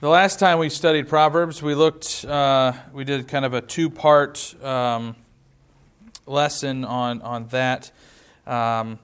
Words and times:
The 0.00 0.08
last 0.08 0.38
time 0.38 0.58
we 0.58 0.70
studied 0.70 1.08
Proverbs, 1.08 1.62
we 1.62 1.74
looked, 1.74 2.24
uh, 2.24 2.72
we 2.94 3.04
did 3.04 3.28
kind 3.28 3.44
of 3.44 3.52
a 3.52 3.60
two 3.60 3.90
part 3.90 4.54
um, 4.64 5.14
lesson 6.24 6.86
on, 6.86 7.20
on 7.20 7.48
that 7.48 7.90
um, 8.46 8.98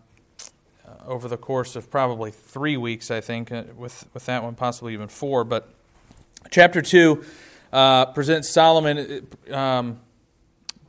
over 1.04 1.28
the 1.28 1.36
course 1.36 1.76
of 1.76 1.90
probably 1.90 2.30
three 2.30 2.78
weeks, 2.78 3.10
I 3.10 3.20
think, 3.20 3.52
uh, 3.52 3.64
with, 3.76 4.08
with 4.14 4.24
that 4.24 4.42
one, 4.42 4.54
possibly 4.54 4.94
even 4.94 5.08
four. 5.08 5.44
But 5.44 5.68
chapter 6.50 6.80
2 6.80 7.22
uh, 7.74 8.06
presents 8.06 8.48
Solomon 8.48 9.26
um, 9.50 10.00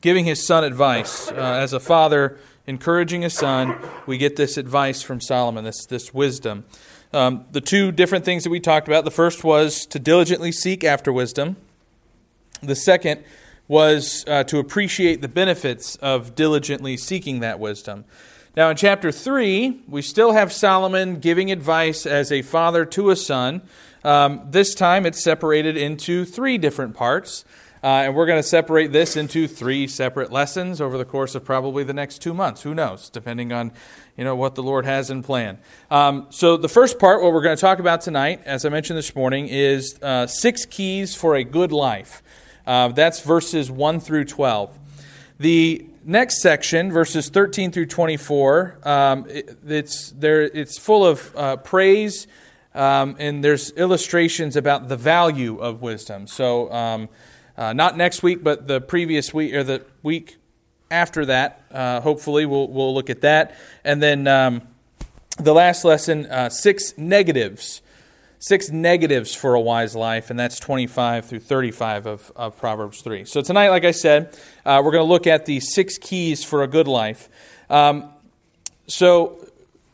giving 0.00 0.24
his 0.24 0.46
son 0.46 0.64
advice. 0.64 1.30
Uh, 1.30 1.34
as 1.34 1.74
a 1.74 1.80
father 1.80 2.38
encouraging 2.66 3.20
his 3.20 3.34
son, 3.34 3.76
we 4.06 4.16
get 4.16 4.36
this 4.36 4.56
advice 4.56 5.02
from 5.02 5.20
Solomon, 5.20 5.64
this, 5.64 5.84
this 5.84 6.14
wisdom. 6.14 6.64
Um, 7.12 7.46
the 7.52 7.60
two 7.60 7.90
different 7.90 8.24
things 8.24 8.44
that 8.44 8.50
we 8.50 8.60
talked 8.60 8.86
about 8.86 9.04
the 9.04 9.10
first 9.10 9.42
was 9.42 9.86
to 9.86 9.98
diligently 9.98 10.52
seek 10.52 10.84
after 10.84 11.12
wisdom, 11.12 11.56
the 12.62 12.76
second 12.76 13.24
was 13.66 14.24
uh, 14.26 14.44
to 14.44 14.58
appreciate 14.58 15.20
the 15.20 15.28
benefits 15.28 15.96
of 15.96 16.34
diligently 16.34 16.96
seeking 16.96 17.40
that 17.40 17.58
wisdom. 17.60 18.04
Now, 18.56 18.70
in 18.70 18.76
chapter 18.76 19.12
3, 19.12 19.82
we 19.86 20.02
still 20.02 20.32
have 20.32 20.52
Solomon 20.52 21.20
giving 21.20 21.52
advice 21.52 22.06
as 22.06 22.32
a 22.32 22.42
father 22.42 22.84
to 22.86 23.10
a 23.10 23.16
son. 23.16 23.62
Um, 24.04 24.42
this 24.50 24.74
time 24.74 25.06
it's 25.06 25.22
separated 25.22 25.76
into 25.76 26.24
three 26.24 26.58
different 26.58 26.94
parts. 26.94 27.44
Uh, 27.80 27.86
and 28.06 28.16
we're 28.16 28.26
going 28.26 28.40
to 28.40 28.48
separate 28.48 28.90
this 28.90 29.16
into 29.16 29.46
three 29.46 29.86
separate 29.86 30.32
lessons 30.32 30.80
over 30.80 30.98
the 30.98 31.04
course 31.04 31.36
of 31.36 31.44
probably 31.44 31.84
the 31.84 31.92
next 31.92 32.18
two 32.18 32.34
months. 32.34 32.62
Who 32.62 32.74
knows, 32.74 33.08
depending 33.08 33.52
on 33.52 33.70
you 34.16 34.24
know 34.24 34.34
what 34.34 34.56
the 34.56 34.64
Lord 34.64 34.84
has 34.84 35.10
in 35.10 35.22
plan. 35.22 35.58
Um, 35.88 36.26
so 36.30 36.56
the 36.56 36.68
first 36.68 36.98
part, 36.98 37.22
what 37.22 37.32
we're 37.32 37.40
going 37.42 37.56
to 37.56 37.60
talk 37.60 37.78
about 37.78 38.00
tonight, 38.00 38.42
as 38.44 38.64
I 38.64 38.68
mentioned 38.68 38.98
this 38.98 39.14
morning, 39.14 39.46
is 39.46 39.96
uh, 40.02 40.26
six 40.26 40.66
keys 40.66 41.14
for 41.14 41.36
a 41.36 41.44
good 41.44 41.70
life. 41.70 42.20
Uh, 42.66 42.88
that's 42.88 43.20
verses 43.20 43.70
one 43.70 44.00
through 44.00 44.24
twelve. 44.24 44.76
The 45.38 45.86
next 46.04 46.42
section, 46.42 46.90
verses 46.90 47.28
thirteen 47.28 47.70
through 47.70 47.86
twenty-four, 47.86 48.80
um, 48.82 49.24
it, 49.28 49.56
it's 49.64 50.10
there. 50.10 50.42
It's 50.42 50.80
full 50.80 51.06
of 51.06 51.36
uh, 51.36 51.58
praise. 51.58 52.26
Um, 52.78 53.16
and 53.18 53.42
there's 53.42 53.72
illustrations 53.72 54.54
about 54.54 54.88
the 54.88 54.96
value 54.96 55.58
of 55.58 55.82
wisdom. 55.82 56.28
So, 56.28 56.70
um, 56.70 57.08
uh, 57.56 57.72
not 57.72 57.96
next 57.96 58.22
week, 58.22 58.44
but 58.44 58.68
the 58.68 58.80
previous 58.80 59.34
week 59.34 59.52
or 59.52 59.64
the 59.64 59.82
week 60.04 60.36
after 60.88 61.26
that. 61.26 61.64
Uh, 61.72 62.00
hopefully, 62.00 62.46
we'll 62.46 62.68
we'll 62.68 62.94
look 62.94 63.10
at 63.10 63.22
that, 63.22 63.56
and 63.84 64.00
then 64.00 64.28
um, 64.28 64.62
the 65.38 65.52
last 65.52 65.84
lesson: 65.84 66.26
uh, 66.26 66.50
six 66.50 66.96
negatives, 66.96 67.82
six 68.38 68.70
negatives 68.70 69.34
for 69.34 69.54
a 69.54 69.60
wise 69.60 69.96
life, 69.96 70.30
and 70.30 70.38
that's 70.38 70.60
twenty-five 70.60 71.26
through 71.26 71.40
thirty-five 71.40 72.06
of, 72.06 72.30
of 72.36 72.56
Proverbs 72.58 73.02
three. 73.02 73.24
So 73.24 73.42
tonight, 73.42 73.70
like 73.70 73.84
I 73.84 73.92
said, 73.92 74.38
uh, 74.64 74.80
we're 74.84 74.92
going 74.92 75.04
to 75.04 75.12
look 75.12 75.26
at 75.26 75.46
the 75.46 75.58
six 75.58 75.98
keys 75.98 76.44
for 76.44 76.62
a 76.62 76.68
good 76.68 76.86
life. 76.86 77.28
Um, 77.68 78.12
so. 78.86 79.44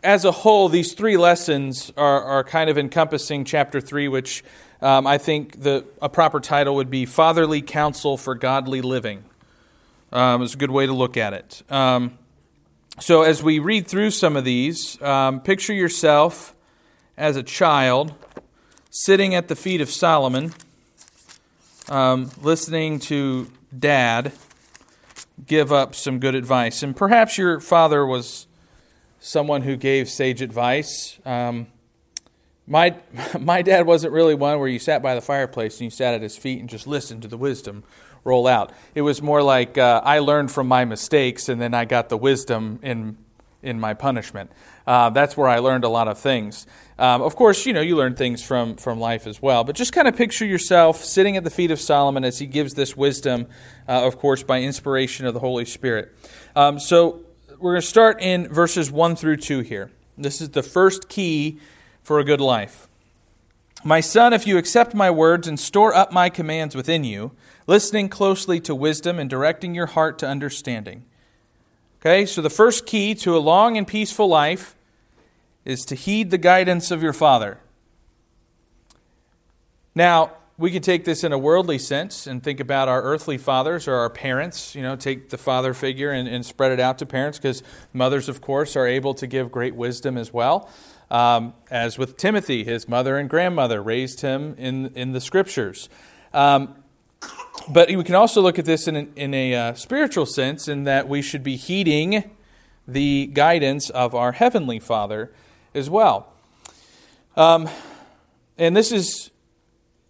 As 0.05 0.27
a 0.27 0.33
whole, 0.33 0.69
these 0.69 0.93
three 0.93 1.17
lessons 1.17 1.91
are, 1.97 2.23
are 2.23 2.45
kind 2.45 2.69
of 2.69 2.77
encompassing 2.77 3.47
chapter 3.47 3.81
3, 3.81 4.09
which 4.09 4.45
um, 4.83 5.07
I 5.07 5.17
think 5.17 5.63
the, 5.63 5.87
a 6.03 6.11
proper 6.11 6.41
title 6.41 6.75
would 6.75 6.91
be 6.91 7.07
Fatherly 7.07 7.63
Counsel 7.63 8.19
for 8.19 8.35
Godly 8.35 8.83
Living. 8.83 9.25
Um, 10.13 10.43
it's 10.43 10.53
a 10.53 10.59
good 10.59 10.71
way 10.71 10.85
to 10.85 10.93
look 10.93 11.17
at 11.17 11.33
it. 11.33 11.63
Um, 11.71 12.19
so, 13.01 13.23
as 13.23 13.43
we 13.43 13.61
read 13.61 13.87
through 13.87 14.11
some 14.11 14.37
of 14.37 14.45
these, 14.45 15.01
um, 15.01 15.41
picture 15.41 15.73
yourself 15.73 16.55
as 17.17 17.37
a 17.37 17.43
child 17.43 18.13
sitting 18.91 19.35
at 19.35 19.49
the 19.49 19.57
feet 19.57 19.81
of 19.81 19.89
Solomon, 19.89 20.53
um, 21.89 22.31
listening 22.43 22.99
to 22.99 23.51
dad 23.77 24.33
give 25.47 25.73
up 25.73 25.95
some 25.95 26.19
good 26.19 26.35
advice. 26.35 26.83
And 26.83 26.95
perhaps 26.95 27.39
your 27.39 27.59
father 27.59 28.05
was 28.05 28.47
someone 29.25 29.63
who 29.63 29.75
gave 29.75 30.07
sage 30.11 30.43
advice. 30.43 31.19
Um, 31.25 31.67
my, 32.67 32.95
my 33.41 33.63
dad 33.63 33.87
wasn't 33.87 34.13
really 34.13 34.35
one 34.35 34.59
where 34.59 34.69
you 34.69 34.79
sat 34.79 35.03
by 35.03 35.15
the 35.15 35.23
fireplace 35.23 35.75
and 35.81 35.87
you 35.87 35.91
sat 35.91 36.13
at 36.13 36.21
his 36.21 36.37
feet 36.37 36.61
and 36.61 36.69
just 36.69 36.87
listened 36.87 37.23
to 37.23 37.29
the 37.29 37.39
wisdom 37.39 37.85
roll 38.23 38.47
out. 38.47 38.73
It 38.95 39.03
was 39.03 39.23
more 39.23 39.43
like 39.43 39.77
uh, 39.77 40.03
I 40.05 40.19
learned 40.19 40.51
from 40.51 40.67
my 40.67 40.85
mistakes 40.85 41.49
and 41.49 41.61
then 41.61 41.73
I 41.75 41.85
got 41.85 42.11
the 42.11 42.17
wisdom 42.17 42.79
in, 42.83 43.17
in 43.63 43.81
my 43.81 43.95
punishment. 43.95 44.51
Uh, 44.87 45.09
that's 45.09 45.37
where 45.37 45.49
I 45.49 45.59
learned 45.59 45.85
a 45.85 45.89
lot 45.89 46.09
of 46.09 46.19
things. 46.19 46.67
Um, 46.99 47.23
of 47.23 47.35
course, 47.35 47.65
you 47.65 47.73
know, 47.73 47.81
you 47.81 47.97
learn 47.97 48.17
things 48.17 48.43
from, 48.43 48.77
from 48.77 49.01
life 49.01 49.27
as 49.27 49.41
well, 49.41 49.65
but 49.65 49.75
just 49.75 49.95
kind 49.95 50.07
of 50.07 50.17
picture 50.17 50.45
yourself 50.45 51.03
sitting 51.03 51.39
at 51.39 51.45
the 51.45 51.51
feet 51.51 51.71
of 51.71 51.81
Solomon 51.81 52.25
as 52.25 52.39
he 52.39 52.47
gives 52.47 52.75
this 52.75 52.95
wisdom, 52.95 53.47
uh, 53.89 54.07
of 54.07 54.19
course, 54.19 54.43
by 54.43 54.61
inspiration 54.61 55.25
of 55.25 55.33
the 55.33 55.41
Holy 55.41 55.65
Spirit. 55.65 56.15
Um, 56.55 56.79
so 56.79 57.24
we're 57.59 57.73
going 57.73 57.83
to 57.83 57.87
start 57.87 58.21
in 58.21 58.49
verses 58.49 58.91
1 58.91 59.17
through 59.17 59.37
2 59.37 59.61
here. 59.61 59.91
This 60.17 60.41
is 60.41 60.51
the 60.51 60.63
first 60.63 61.09
key 61.09 61.59
for 62.03 62.19
a 62.19 62.25
good 62.25 62.41
life. 62.41 62.89
My 63.85 64.01
son, 64.01 64.33
if 64.33 64.47
you 64.47 64.57
accept 64.57 64.95
my 64.95 65.11
words 65.11 65.47
and 65.47 65.59
store 65.61 65.95
up 65.95 66.13
my 66.13 66.31
commands 66.31 66.75
within 66.75 67.05
you, 67.05 67.33
listening 67.67 68.09
closely 68.09 68.61
to 68.61 68.75
wisdom 68.75 69.19
and 69.19 69.29
directing 69.29 69.75
your 69.75 69.87
heart 69.87 70.19
to 70.21 70.27
understanding. 70.27 71.05
Okay, 72.01 72.27
so 72.27 72.41
the 72.43 72.51
first 72.51 72.87
key 72.87 73.15
to 73.17 73.37
a 73.37 73.39
long 73.39 73.77
and 73.77 73.87
peaceful 73.87 74.29
life 74.29 74.75
is 75.65 75.85
to 75.87 75.95
heed 75.95 76.31
the 76.31 76.39
guidance 76.39 76.91
of 76.91 77.03
your 77.03 77.13
father. 77.13 77.59
Now, 79.95 80.33
we 80.57 80.71
can 80.71 80.83
take 80.83 81.05
this 81.05 81.25
in 81.25 81.33
a 81.33 81.39
worldly 81.39 81.79
sense 81.79 82.27
and 82.27 82.43
think 82.43 82.61
about 82.61 82.89
our 82.89 83.03
earthly 83.03 83.39
fathers 83.39 83.89
or 83.89 83.95
our 83.95 84.11
parents. 84.11 84.75
You 84.75 84.83
know, 84.83 84.95
take 84.95 85.31
the 85.31 85.39
father 85.39 85.75
figure 85.75 86.11
and, 86.11 86.29
and 86.29 86.47
spread 86.47 86.71
it 86.71 86.79
out 86.79 86.99
to 86.99 87.07
parents 87.07 87.39
because 87.39 87.63
mothers, 87.93 88.29
of 88.29 88.41
course, 88.41 88.77
are 88.77 88.87
able 88.87 89.15
to 89.15 89.27
give 89.27 89.51
great 89.51 89.75
wisdom 89.75 90.17
as 90.17 90.33
well. 90.33 90.71
Um, 91.11 91.55
as 91.71 91.99
with 91.99 92.17
Timothy, 92.17 92.65
his 92.65 92.89
mother 92.89 93.19
and 93.19 93.29
grandmother 93.29 93.83
raised 93.83 94.21
him 94.21 94.55
in, 94.57 94.93
in 94.95 95.13
the 95.13 95.21
scriptures. 95.21 95.89
Um, 96.33 96.77
but 97.69 97.89
we 97.89 98.05
can 98.05 98.15
also 98.15 98.41
look 98.41 98.59
at 98.59 98.65
this 98.65 98.87
in, 98.87 99.13
in 99.17 99.35
a 99.35 99.55
uh, 99.55 99.75
spiritual 99.75 100.27
sense, 100.27 100.69
in 100.69 100.85
that 100.85 101.09
we 101.09 101.23
should 101.23 101.43
be 101.43 101.57
heeding 101.57 102.31
the 102.87 103.27
guidance 103.27 103.91
of 103.91 104.15
our 104.15 104.33
Heavenly 104.33 104.79
Father 104.79 105.33
as 105.75 105.89
well. 105.89 106.33
Um, 107.37 107.69
and 108.59 108.77
this 108.77 108.93
is 108.93 109.31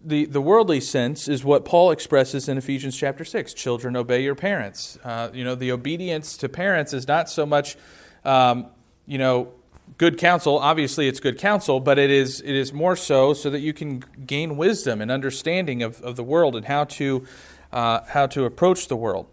the, 0.04 0.26
the 0.26 0.40
worldly 0.40 0.80
sense 0.80 1.28
is 1.28 1.44
what 1.44 1.64
Paul 1.64 1.90
expresses 1.90 2.48
in 2.48 2.58
Ephesians 2.58 2.96
chapter 2.96 3.24
6. 3.24 3.54
Children, 3.54 3.96
obey 3.96 4.22
your 4.22 4.34
parents. 4.34 4.98
Uh, 5.02 5.30
you 5.32 5.44
know, 5.44 5.54
the 5.54 5.72
obedience 5.72 6.36
to 6.38 6.48
parents 6.48 6.92
is 6.92 7.08
not 7.08 7.30
so 7.30 7.46
much, 7.46 7.76
um, 8.24 8.66
you 9.06 9.18
know, 9.18 9.52
good 9.96 10.18
counsel. 10.18 10.58
Obviously, 10.58 11.08
it's 11.08 11.20
good 11.20 11.38
counsel, 11.38 11.80
but 11.80 11.98
it 11.98 12.10
is, 12.10 12.40
it 12.40 12.54
is 12.54 12.72
more 12.72 12.96
so 12.96 13.32
so 13.32 13.48
that 13.50 13.60
you 13.60 13.72
can 13.72 14.04
gain 14.26 14.56
wisdom 14.56 15.00
and 15.00 15.10
understanding 15.10 15.82
of, 15.82 16.00
of 16.02 16.16
the 16.16 16.24
world 16.24 16.54
and 16.54 16.66
how 16.66 16.84
to, 16.84 17.26
uh, 17.72 18.00
how 18.08 18.26
to 18.26 18.44
approach 18.44 18.88
the 18.88 18.96
world. 18.96 19.26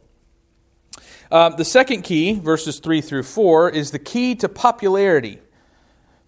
Uh, 1.29 1.49
the 1.49 1.65
second 1.65 2.01
key, 2.01 2.33
verses 2.39 2.79
3 2.79 3.01
through 3.01 3.23
4, 3.23 3.69
is 3.69 3.91
the 3.91 3.99
key 3.99 4.35
to 4.35 4.49
popularity. 4.49 5.39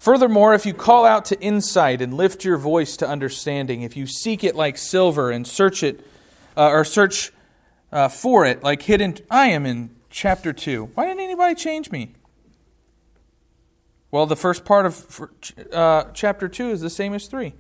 Furthermore, 0.04 0.54
if 0.54 0.66
you 0.66 0.74
call 0.74 1.06
out 1.06 1.24
to 1.24 1.40
insight 1.40 2.02
and 2.02 2.14
lift 2.14 2.44
your 2.44 2.58
voice 2.58 2.98
to 2.98 3.08
understanding, 3.08 3.84
if 3.84 3.96
you 3.96 4.06
seek 4.06 4.44
it 4.44 4.54
like 4.54 4.78
silver 4.78 5.32
and 5.32 5.48
search 5.48 5.82
it, 5.82 6.06
uh, 6.58 6.68
or 6.68 6.84
search 6.84 7.32
uh, 7.90 8.10
for 8.10 8.46
it 8.46 8.62
like 8.62 8.82
hidden. 8.82 9.16
I 9.32 9.52
am 9.52 9.66
in 9.66 9.96
chapter 10.10 10.52
2. 10.52 10.92
Why 10.94 11.06
didn't 11.06 11.22
anybody 11.22 11.56
change 11.56 11.90
me? 11.90 12.12
Well, 14.12 14.26
the 14.26 14.36
first 14.36 14.66
part 14.66 14.86
of 14.86 15.22
uh, 15.72 16.04
chapter 16.14 16.50
2 16.50 16.72
is 16.72 16.82
the 16.82 16.90
same 16.90 17.14
as 17.14 17.28
3. 17.28 17.54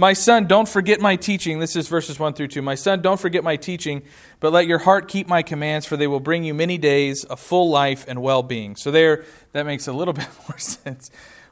My 0.00 0.12
son, 0.12 0.46
don't 0.46 0.68
forget 0.68 1.00
my 1.00 1.16
teaching. 1.16 1.58
This 1.58 1.74
is 1.74 1.88
verses 1.88 2.20
1 2.20 2.34
through 2.34 2.46
2. 2.46 2.62
My 2.62 2.76
son, 2.76 3.02
don't 3.02 3.18
forget 3.18 3.42
my 3.42 3.56
teaching, 3.56 4.02
but 4.38 4.52
let 4.52 4.68
your 4.68 4.78
heart 4.78 5.08
keep 5.08 5.26
my 5.26 5.42
commands, 5.42 5.84
for 5.84 5.96
they 5.96 6.06
will 6.06 6.20
bring 6.20 6.44
you 6.44 6.54
many 6.54 6.78
days, 6.78 7.26
a 7.28 7.36
full 7.36 7.68
life, 7.68 8.04
and 8.06 8.22
well 8.22 8.44
being. 8.44 8.76
So, 8.76 8.92
there, 8.92 9.24
that 9.50 9.66
makes 9.66 9.88
a 9.88 9.92
little 9.92 10.14
bit 10.14 10.28
more 10.48 10.58
sense. 10.58 11.10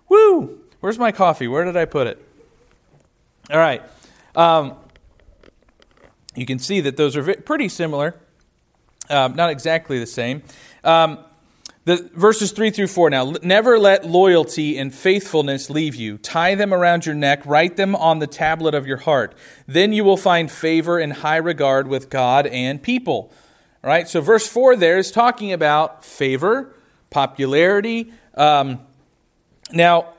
Woo! 0.08 0.60
Where's 0.80 0.98
my 0.98 1.12
coffee? 1.12 1.48
Where 1.48 1.64
did 1.64 1.76
I 1.76 1.84
put 1.84 2.06
it? 2.06 2.22
All 3.50 3.58
right. 3.58 3.82
Um, 4.34 4.76
you 6.34 6.46
can 6.46 6.58
see 6.58 6.80
that 6.82 6.96
those 6.96 7.16
are 7.16 7.34
pretty 7.34 7.68
similar, 7.68 8.14
um, 9.08 9.34
not 9.34 9.50
exactly 9.50 9.98
the 9.98 10.06
same. 10.06 10.42
Um, 10.84 11.18
the 11.86 12.10
verses 12.14 12.50
3 12.50 12.70
through 12.70 12.88
4 12.88 13.10
now. 13.10 13.34
Never 13.42 13.78
let 13.78 14.04
loyalty 14.04 14.76
and 14.76 14.92
faithfulness 14.92 15.70
leave 15.70 15.94
you. 15.94 16.18
Tie 16.18 16.56
them 16.56 16.74
around 16.74 17.06
your 17.06 17.14
neck, 17.14 17.46
write 17.46 17.76
them 17.76 17.94
on 17.94 18.18
the 18.18 18.26
tablet 18.26 18.74
of 18.74 18.88
your 18.88 18.96
heart. 18.96 19.36
Then 19.68 19.92
you 19.92 20.02
will 20.02 20.16
find 20.16 20.50
favor 20.50 20.98
and 20.98 21.12
high 21.12 21.36
regard 21.36 21.86
with 21.86 22.10
God 22.10 22.48
and 22.48 22.82
people. 22.82 23.32
All 23.84 23.88
right, 23.88 24.08
so 24.08 24.20
verse 24.20 24.48
4 24.48 24.74
there 24.74 24.98
is 24.98 25.12
talking 25.12 25.52
about 25.52 26.04
favor, 26.04 26.74
popularity. 27.08 28.12
Um, 28.34 28.80
now, 29.72 30.12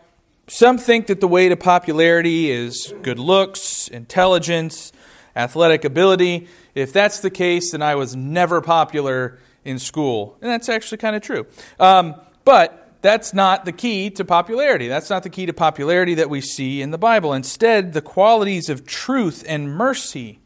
some 0.47 0.77
think 0.77 1.07
that 1.07 1.19
the 1.19 1.27
way 1.27 1.49
to 1.49 1.57
popularity 1.57 2.49
is 2.51 2.93
good 3.01 3.19
looks, 3.19 3.87
intelligence, 3.87 4.91
athletic 5.35 5.85
ability. 5.85 6.47
If 6.73 6.93
that's 6.93 7.19
the 7.19 7.29
case, 7.29 7.71
then 7.71 7.81
I 7.81 7.95
was 7.95 8.15
never 8.15 8.61
popular 8.61 9.39
in 9.65 9.79
school. 9.79 10.37
And 10.41 10.49
that's 10.49 10.69
actually 10.69 10.99
kind 10.99 11.15
of 11.15 11.21
true. 11.21 11.45
Um, 11.79 12.15
but 12.45 12.95
that's 13.01 13.33
not 13.33 13.65
the 13.65 13.71
key 13.71 14.09
to 14.11 14.25
popularity. 14.25 14.87
That's 14.87 15.09
not 15.09 15.23
the 15.23 15.29
key 15.29 15.45
to 15.45 15.53
popularity 15.53 16.15
that 16.15 16.29
we 16.29 16.41
see 16.41 16.81
in 16.81 16.91
the 16.91 16.97
Bible. 16.97 17.33
Instead, 17.33 17.93
the 17.93 18.01
qualities 18.01 18.69
of 18.69 18.85
truth 18.85 19.43
and 19.47 19.69
mercy, 19.69 20.39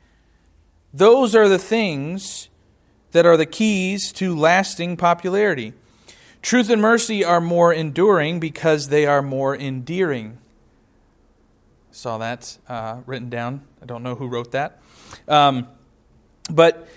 those 0.94 1.36
are 1.36 1.48
the 1.48 1.60
things 1.60 2.50
that 3.12 3.26
are 3.26 3.38
the 3.38 3.46
keys 3.46 4.12
to 4.14 4.36
lasting 4.36 4.98
popularity. 4.98 5.74
Truth 6.42 6.72
and 6.72 6.82
mercy 6.82 7.24
are 7.24 7.40
more 7.40 7.72
enduring 7.72 8.40
because 8.40 8.90
they 8.90 9.06
are 9.06 9.22
more 9.22 9.56
endearing. 9.56 10.40
Saw 11.92 12.18
that 12.18 12.58
uh, 12.68 13.02
written 13.06 13.30
down. 13.30 13.62
I 13.82 13.86
don't 13.86 14.02
know 14.02 14.16
who 14.16 14.28
wrote 14.28 14.52
that. 14.52 14.80
Um, 15.28 15.68
but 16.50 16.88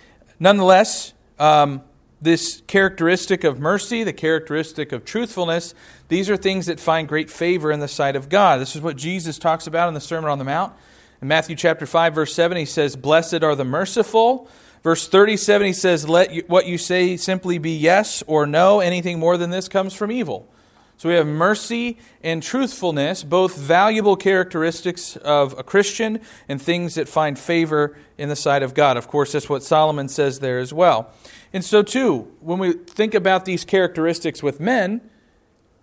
nonetheless, 0.41 1.13
um, 1.39 1.83
this 2.23 2.63
characteristic 2.67 3.45
of 3.45 3.61
mercy, 3.61 4.03
the 4.03 4.13
characteristic 4.13 4.93
of 4.93 5.05
truthfulness, 5.05 5.75
these 6.09 6.31
are 6.31 6.37
things 6.39 6.67
that 6.67 6.81
find 6.81 7.07
great 7.07 7.29
favor 7.29 7.71
in 7.71 7.81
the 7.81 7.89
sight 7.89 8.17
of 8.17 8.31
God. 8.31 8.61
This 8.61 8.75
is 8.75 8.81
what 8.81 8.97
Jesus 8.97 9.39
talks 9.39 9.67
about 9.67 9.89
in 9.89 9.95
the 9.95 10.01
Sermon 10.01 10.31
on 10.31 10.39
the 10.39 10.45
Mount. 10.45 10.73
In 11.21 11.29
Matthew 11.29 11.55
chapter 11.55 11.85
5 11.87 12.15
verse 12.15 12.35
7 12.35 12.57
he 12.57 12.65
says, 12.65 12.97
"Blessed 12.97 13.43
are 13.43 13.55
the 13.55 13.65
merciful." 13.65 14.49
Verse 14.85 15.09
37 15.09 15.67
he 15.67 15.73
says, 15.73 16.09
"Let 16.09 16.33
you, 16.33 16.45
what 16.47 16.67
you 16.67 16.79
say 16.79 17.17
simply 17.17 17.59
be 17.59 17.75
yes 17.75 18.23
or 18.27 18.47
no. 18.47 18.79
Anything 18.81 19.19
more 19.19 19.37
than 19.37 19.51
this 19.51 19.67
comes 19.67 19.95
from 19.95 20.13
evil." 20.13 20.49
So 20.97 21.09
we 21.09 21.17
have 21.17 21.27
mercy 21.27 21.99
and 22.23 22.43
truthfulness, 22.43 23.25
both 23.25 23.57
valuable 23.57 24.17
characteristics 24.17 25.17
of 25.17 25.59
a 25.59 25.63
Christian 25.65 26.21
and 26.49 26.63
things 26.63 26.95
that 26.95 27.09
find 27.09 27.39
favor 27.39 27.97
in 28.17 28.29
the 28.29 28.37
sight 28.37 28.63
of 28.63 28.75
God. 28.75 28.97
Of 28.97 29.09
course, 29.09 29.33
that's 29.33 29.49
what 29.49 29.63
Solomon 29.65 30.09
says 30.09 30.39
there 30.39 30.61
as 30.61 30.73
well. 30.73 31.13
And 31.53 31.65
so, 31.65 31.83
too, 31.83 32.33
when 32.41 32.59
we 32.59 32.73
think 32.73 33.15
about 33.15 33.45
these 33.45 33.65
characteristics 33.65 34.43
with 34.43 34.61
men, 34.61 35.01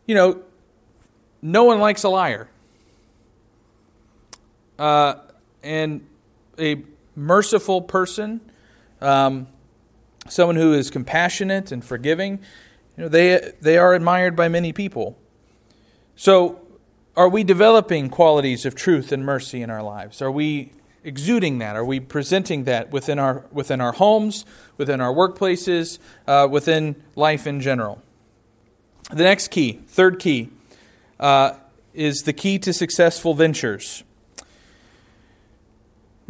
you 0.06 0.16
know, 0.16 0.42
no 1.42 1.66
one 1.66 1.80
likes 1.80 2.04
a 2.04 2.10
liar. 2.10 2.50
Uh, 4.80 5.16
and 5.62 6.08
a 6.58 6.84
merciful 7.16 7.82
person, 7.82 8.42
um, 9.02 9.48
someone 10.28 10.56
who 10.56 10.74
is 10.74 10.90
compassionate 10.90 11.72
and 11.72 11.84
forgiving, 11.84 12.40
you 12.98 13.04
know, 13.04 13.10
they, 13.10 13.54
they 13.62 13.78
are 13.78 13.94
admired 13.94 14.36
by 14.36 14.48
many 14.48 14.74
people. 14.74 15.18
So, 16.16 16.60
are 17.16 17.28
we 17.28 17.44
developing 17.44 18.10
qualities 18.10 18.66
of 18.66 18.76
truth 18.76 19.12
and 19.12 19.26
mercy 19.26 19.62
in 19.62 19.70
our 19.70 19.84
lives? 19.84 20.22
Are 20.22 20.32
we 20.32 20.72
exuding 21.04 21.60
that? 21.60 21.76
Are 21.76 21.84
we 21.84 22.00
presenting 22.00 22.64
that 22.66 22.92
within 22.92 23.20
our, 23.20 23.46
within 23.52 23.82
our 23.82 23.92
homes, 23.92 24.46
within 24.78 25.02
our 25.02 25.14
workplaces, 25.14 26.00
uh, 26.28 26.48
within 26.50 26.96
life 27.16 27.48
in 27.48 27.60
general? 27.60 28.02
The 29.10 29.24
next 29.24 29.50
key, 29.50 29.82
third 29.88 30.20
key, 30.20 30.50
uh, 31.20 31.56
is 31.94 32.24
the 32.24 32.34
key 32.34 32.60
to 32.60 32.72
successful 32.72 33.34
ventures. 33.34 34.04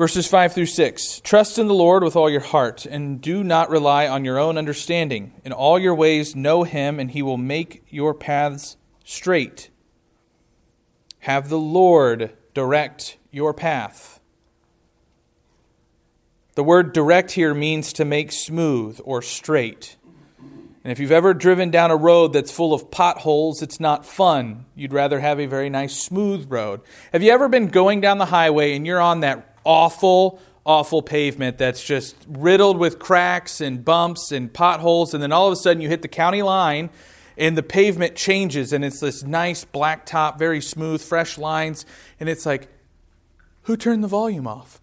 Verses 0.02 0.26
5 0.26 0.54
through 0.54 0.66
6 0.66 1.22
Trust 1.24 1.60
in 1.60 1.68
the 1.68 1.76
Lord 1.76 2.04
with 2.04 2.16
all 2.16 2.28
your 2.28 2.42
heart, 2.42 2.88
and 2.88 3.22
do 3.22 3.44
not 3.44 3.70
rely 3.70 4.08
on 4.08 4.26
your 4.26 4.40
own 4.40 4.58
understanding. 4.58 5.32
In 5.46 5.52
all 5.54 5.78
your 5.78 5.94
ways, 5.94 6.36
know 6.36 6.64
him, 6.64 7.00
and 7.00 7.12
he 7.12 7.22
will 7.22 7.38
make 7.38 7.84
your 7.88 8.16
paths 8.16 8.78
straight. 9.06 9.70
Have 11.20 11.50
the 11.50 11.60
Lord 11.60 12.36
direct 12.56 13.20
your 13.30 13.54
path. 13.54 14.20
The 16.56 16.64
word 16.64 16.94
direct 16.94 17.34
here 17.34 17.54
means 17.54 17.94
to 17.94 18.04
make 18.04 18.32
smooth 18.32 19.00
or 19.04 19.22
straight. 19.22 19.98
And 20.84 20.92
if 20.92 20.98
you've 20.98 21.12
ever 21.12 21.36
driven 21.36 21.70
down 21.70 21.92
a 21.92 21.96
road 21.96 22.34
that's 22.34 22.52
full 22.52 22.74
of 22.74 22.90
potholes, 22.90 23.62
it's 23.62 23.80
not 23.80 24.04
fun. 24.04 24.66
You'd 24.74 24.94
rather 24.94 25.20
have 25.20 25.40
a 25.40 25.46
very 25.46 25.70
nice, 25.70 25.96
smooth 25.96 26.52
road. 26.52 26.82
Have 27.14 27.22
you 27.22 27.32
ever 27.32 27.48
been 27.48 27.68
going 27.68 28.02
down 28.02 28.18
the 28.18 28.26
highway 28.26 28.76
and 28.76 28.88
you're 28.88 29.00
on 29.00 29.20
that 29.20 29.51
awful, 29.64 30.40
awful 30.66 31.02
pavement 31.02 31.58
that's 31.58 31.84
just 31.84 32.16
riddled 32.28 32.78
with 32.78 33.00
cracks 33.00 33.62
and 33.62 33.84
bumps 33.84 34.32
and 34.32 34.54
potholes, 34.54 35.14
and 35.14 35.22
then 35.22 35.32
all 35.32 35.48
of 35.48 35.54
a 35.54 35.56
sudden 35.56 35.82
you 35.82 35.90
hit 35.90 36.02
the 36.02 36.08
county 36.08 36.42
line 36.42 36.90
and 37.38 37.58
the 37.58 37.64
pavement 37.64 38.16
changes 38.16 38.74
and 38.74 38.86
it's 38.86 39.00
this 39.00 39.24
nice 39.24 39.66
black 39.66 40.06
top, 40.06 40.38
very 40.38 40.62
smooth, 40.62 41.02
fresh 41.02 41.38
lines, 41.38 41.86
and 42.20 42.30
it's 42.30 42.46
like, 42.46 42.68
who 43.64 43.78
turned 43.78 44.04
the 44.04 44.08
volume 44.08 44.48
off? 44.48 44.82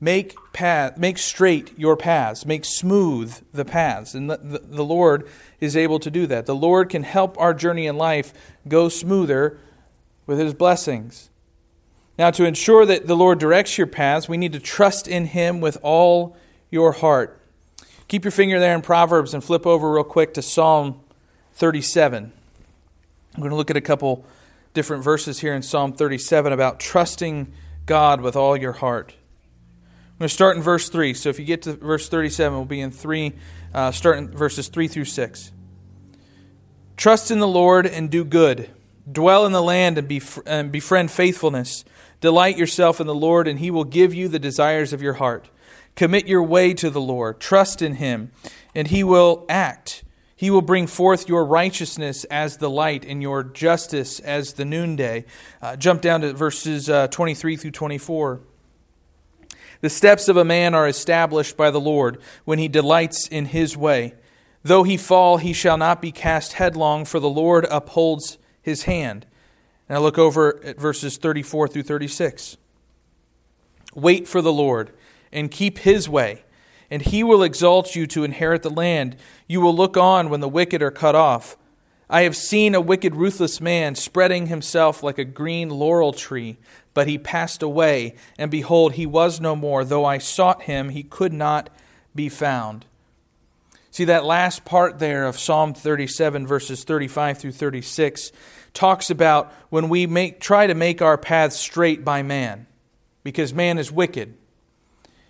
Make, 0.00 0.34
path, 0.52 0.98
make 0.98 1.16
straight 1.16 1.78
your 1.78 1.96
paths, 1.96 2.44
make 2.44 2.64
smooth 2.64 3.40
the 3.52 3.64
paths. 3.64 4.14
And 4.14 4.28
the, 4.28 4.36
the, 4.36 4.58
the 4.58 4.84
Lord 4.84 5.28
is 5.60 5.76
able 5.76 6.00
to 6.00 6.10
do 6.10 6.26
that. 6.26 6.46
The 6.46 6.56
Lord 6.56 6.88
can 6.88 7.04
help 7.04 7.38
our 7.38 7.54
journey 7.54 7.86
in 7.86 7.96
life 7.96 8.34
go 8.66 8.88
smoother 8.88 9.58
with 10.26 10.40
His 10.40 10.54
blessings. 10.54 11.30
Now, 12.18 12.30
to 12.30 12.44
ensure 12.44 12.84
that 12.86 13.06
the 13.06 13.16
Lord 13.16 13.38
directs 13.38 13.78
your 13.78 13.86
paths, 13.86 14.28
we 14.28 14.36
need 14.36 14.52
to 14.52 14.60
trust 14.60 15.08
in 15.08 15.26
Him 15.26 15.60
with 15.60 15.78
all 15.82 16.36
your 16.70 16.92
heart. 16.92 17.40
Keep 18.08 18.24
your 18.24 18.32
finger 18.32 18.60
there 18.60 18.74
in 18.74 18.82
Proverbs 18.82 19.32
and 19.32 19.42
flip 19.42 19.66
over 19.66 19.90
real 19.90 20.04
quick 20.04 20.34
to 20.34 20.42
Psalm 20.42 21.00
37. 21.54 22.32
I'm 23.34 23.40
going 23.40 23.50
to 23.50 23.56
look 23.56 23.70
at 23.70 23.76
a 23.76 23.80
couple 23.80 24.26
different 24.74 25.02
verses 25.02 25.40
here 25.40 25.54
in 25.54 25.62
Psalm 25.62 25.92
37 25.94 26.52
about 26.52 26.78
trusting 26.78 27.52
God 27.86 28.20
with 28.20 28.36
all 28.36 28.56
your 28.56 28.72
heart. 28.72 29.14
I'm 30.12 30.18
going 30.18 30.28
to 30.28 30.34
start 30.34 30.56
in 30.56 30.62
verse 30.62 30.88
3. 30.90 31.14
So 31.14 31.30
if 31.30 31.38
you 31.38 31.44
get 31.46 31.62
to 31.62 31.72
verse 31.72 32.08
37, 32.08 32.56
we'll 32.56 32.66
be 32.66 32.80
in 32.80 32.90
3, 32.90 33.32
uh, 33.74 33.90
starting 33.92 34.28
verses 34.28 34.68
3 34.68 34.88
through 34.88 35.06
6. 35.06 35.52
Trust 36.96 37.30
in 37.30 37.40
the 37.40 37.48
Lord 37.48 37.86
and 37.86 38.10
do 38.10 38.24
good. 38.24 38.70
Dwell 39.10 39.46
in 39.46 39.52
the 39.52 39.62
land 39.62 39.98
and, 39.98 40.08
bef- 40.08 40.42
and 40.46 40.70
befriend 40.70 41.10
faithfulness. 41.10 41.84
Delight 42.20 42.56
yourself 42.56 43.00
in 43.00 43.06
the 43.06 43.14
Lord, 43.14 43.48
and 43.48 43.58
he 43.58 43.70
will 43.70 43.84
give 43.84 44.14
you 44.14 44.28
the 44.28 44.38
desires 44.38 44.92
of 44.92 45.02
your 45.02 45.14
heart. 45.14 45.48
Commit 45.96 46.26
your 46.26 46.42
way 46.42 46.72
to 46.74 46.88
the 46.88 47.00
Lord. 47.00 47.40
Trust 47.40 47.82
in 47.82 47.96
him, 47.96 48.30
and 48.74 48.88
he 48.88 49.02
will 49.02 49.44
act. 49.48 50.04
He 50.36 50.50
will 50.50 50.62
bring 50.62 50.86
forth 50.86 51.28
your 51.28 51.44
righteousness 51.44 52.24
as 52.24 52.56
the 52.56 52.70
light 52.70 53.04
and 53.04 53.22
your 53.22 53.42
justice 53.42 54.18
as 54.20 54.54
the 54.54 54.64
noonday. 54.64 55.24
Uh, 55.60 55.76
jump 55.76 56.00
down 56.00 56.22
to 56.22 56.32
verses 56.32 56.88
uh, 56.88 57.08
23 57.08 57.56
through 57.56 57.70
24. 57.70 58.40
The 59.82 59.90
steps 59.90 60.28
of 60.28 60.36
a 60.36 60.44
man 60.44 60.74
are 60.74 60.88
established 60.88 61.56
by 61.56 61.70
the 61.70 61.80
Lord 61.80 62.20
when 62.44 62.58
he 62.58 62.68
delights 62.68 63.26
in 63.28 63.46
his 63.46 63.76
way. 63.76 64.14
Though 64.62 64.84
he 64.84 64.96
fall, 64.96 65.38
he 65.38 65.52
shall 65.52 65.76
not 65.76 66.00
be 66.00 66.12
cast 66.12 66.54
headlong, 66.54 67.04
for 67.04 67.18
the 67.18 67.28
Lord 67.28 67.66
upholds 67.70 68.38
his 68.62 68.84
hand. 68.84 69.26
Now 69.88 70.00
look 70.00 70.18
over 70.18 70.64
at 70.64 70.78
verses 70.78 71.18
34 71.18 71.68
through 71.68 71.82
36. 71.82 72.56
Wait 73.94 74.26
for 74.26 74.40
the 74.40 74.52
Lord 74.52 74.92
and 75.32 75.50
keep 75.50 75.78
his 75.78 76.08
way, 76.08 76.44
and 76.90 77.02
he 77.02 77.22
will 77.22 77.42
exalt 77.42 77.94
you 77.94 78.06
to 78.06 78.24
inherit 78.24 78.62
the 78.62 78.70
land. 78.70 79.16
You 79.46 79.60
will 79.60 79.74
look 79.74 79.96
on 79.96 80.30
when 80.30 80.40
the 80.40 80.48
wicked 80.48 80.82
are 80.82 80.90
cut 80.90 81.14
off. 81.14 81.56
I 82.08 82.22
have 82.22 82.36
seen 82.36 82.74
a 82.74 82.80
wicked, 82.80 83.14
ruthless 83.14 83.60
man 83.60 83.94
spreading 83.94 84.46
himself 84.46 85.02
like 85.02 85.18
a 85.18 85.24
green 85.24 85.70
laurel 85.70 86.12
tree 86.12 86.58
but 86.94 87.08
he 87.08 87.18
passed 87.18 87.62
away, 87.62 88.14
and 88.38 88.50
behold, 88.50 88.94
he 88.94 89.06
was 89.06 89.40
no 89.40 89.56
more. 89.56 89.84
Though 89.84 90.04
I 90.04 90.18
sought 90.18 90.62
him, 90.62 90.90
he 90.90 91.02
could 91.02 91.32
not 91.32 91.70
be 92.14 92.28
found. 92.28 92.84
See, 93.92 94.06
that 94.06 94.24
last 94.24 94.64
part 94.64 94.98
there 94.98 95.24
of 95.26 95.38
Psalm 95.38 95.74
37, 95.74 96.46
verses 96.46 96.82
35 96.82 97.36
through 97.36 97.52
36, 97.52 98.32
talks 98.72 99.10
about 99.10 99.52
when 99.68 99.90
we 99.90 100.06
make, 100.06 100.40
try 100.40 100.66
to 100.66 100.74
make 100.74 101.02
our 101.02 101.18
paths 101.18 101.56
straight 101.56 102.02
by 102.02 102.22
man, 102.22 102.66
because 103.22 103.52
man 103.52 103.76
is 103.76 103.92
wicked. 103.92 104.34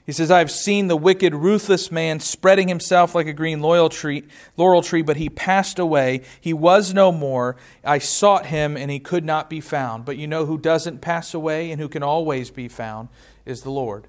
He 0.07 0.13
says, 0.13 0.31
I've 0.31 0.51
seen 0.51 0.87
the 0.87 0.97
wicked, 0.97 1.35
ruthless 1.35 1.91
man 1.91 2.21
spreading 2.21 2.69
himself 2.69 3.17
like 3.17 3.27
a 3.27 3.33
green 3.33 3.61
laurel 3.61 3.89
tree, 3.89 4.25
laurel 4.57 4.83
tree, 4.83 5.03
but 5.03 5.17
he 5.17 5.29
passed 5.29 5.81
away. 5.81 6.23
He 6.41 6.53
was 6.53 6.95
no 6.95 7.11
more. 7.11 7.57
I 7.85 7.99
sought 7.99 8.47
him, 8.47 8.77
and 8.77 8.93
he 8.93 9.01
could 9.01 9.25
not 9.25 9.51
be 9.51 9.61
found. 9.61 10.05
But 10.05 10.19
you 10.19 10.29
know 10.29 10.47
who 10.47 10.57
doesn't 10.57 11.01
pass 11.01 11.35
away 11.35 11.73
and 11.73 11.81
who 11.81 11.89
can 11.89 12.05
always 12.05 12.51
be 12.51 12.69
found 12.69 13.09
is 13.45 13.63
the 13.63 13.71
Lord. 13.71 14.07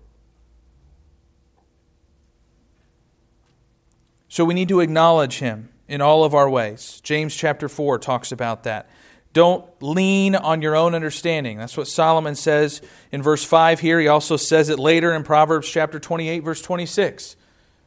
So 4.33 4.43
we 4.45 4.55
need 4.55 4.69
to 4.69 4.79
acknowledge 4.79 5.37
him 5.37 5.69
in 5.87 6.01
all 6.01 6.23
of 6.23 6.33
our 6.33 6.49
ways. 6.49 6.99
James 7.03 7.35
chapter 7.35 7.69
4 7.69 7.99
talks 7.99 8.31
about 8.31 8.63
that. 8.63 8.89
Don't 9.31 9.63
lean 9.79 10.33
on 10.33 10.63
your 10.63 10.75
own 10.75 10.95
understanding. 10.95 11.59
That's 11.59 11.77
what 11.77 11.87
Solomon 11.87 12.33
says 12.33 12.81
in 13.11 13.21
verse 13.21 13.43
5 13.43 13.79
here. 13.79 13.99
He 13.99 14.07
also 14.07 14.35
says 14.35 14.69
it 14.69 14.79
later 14.79 15.13
in 15.13 15.21
Proverbs 15.21 15.69
chapter 15.69 15.99
28, 15.99 16.39
verse 16.39 16.63
26. 16.63 17.35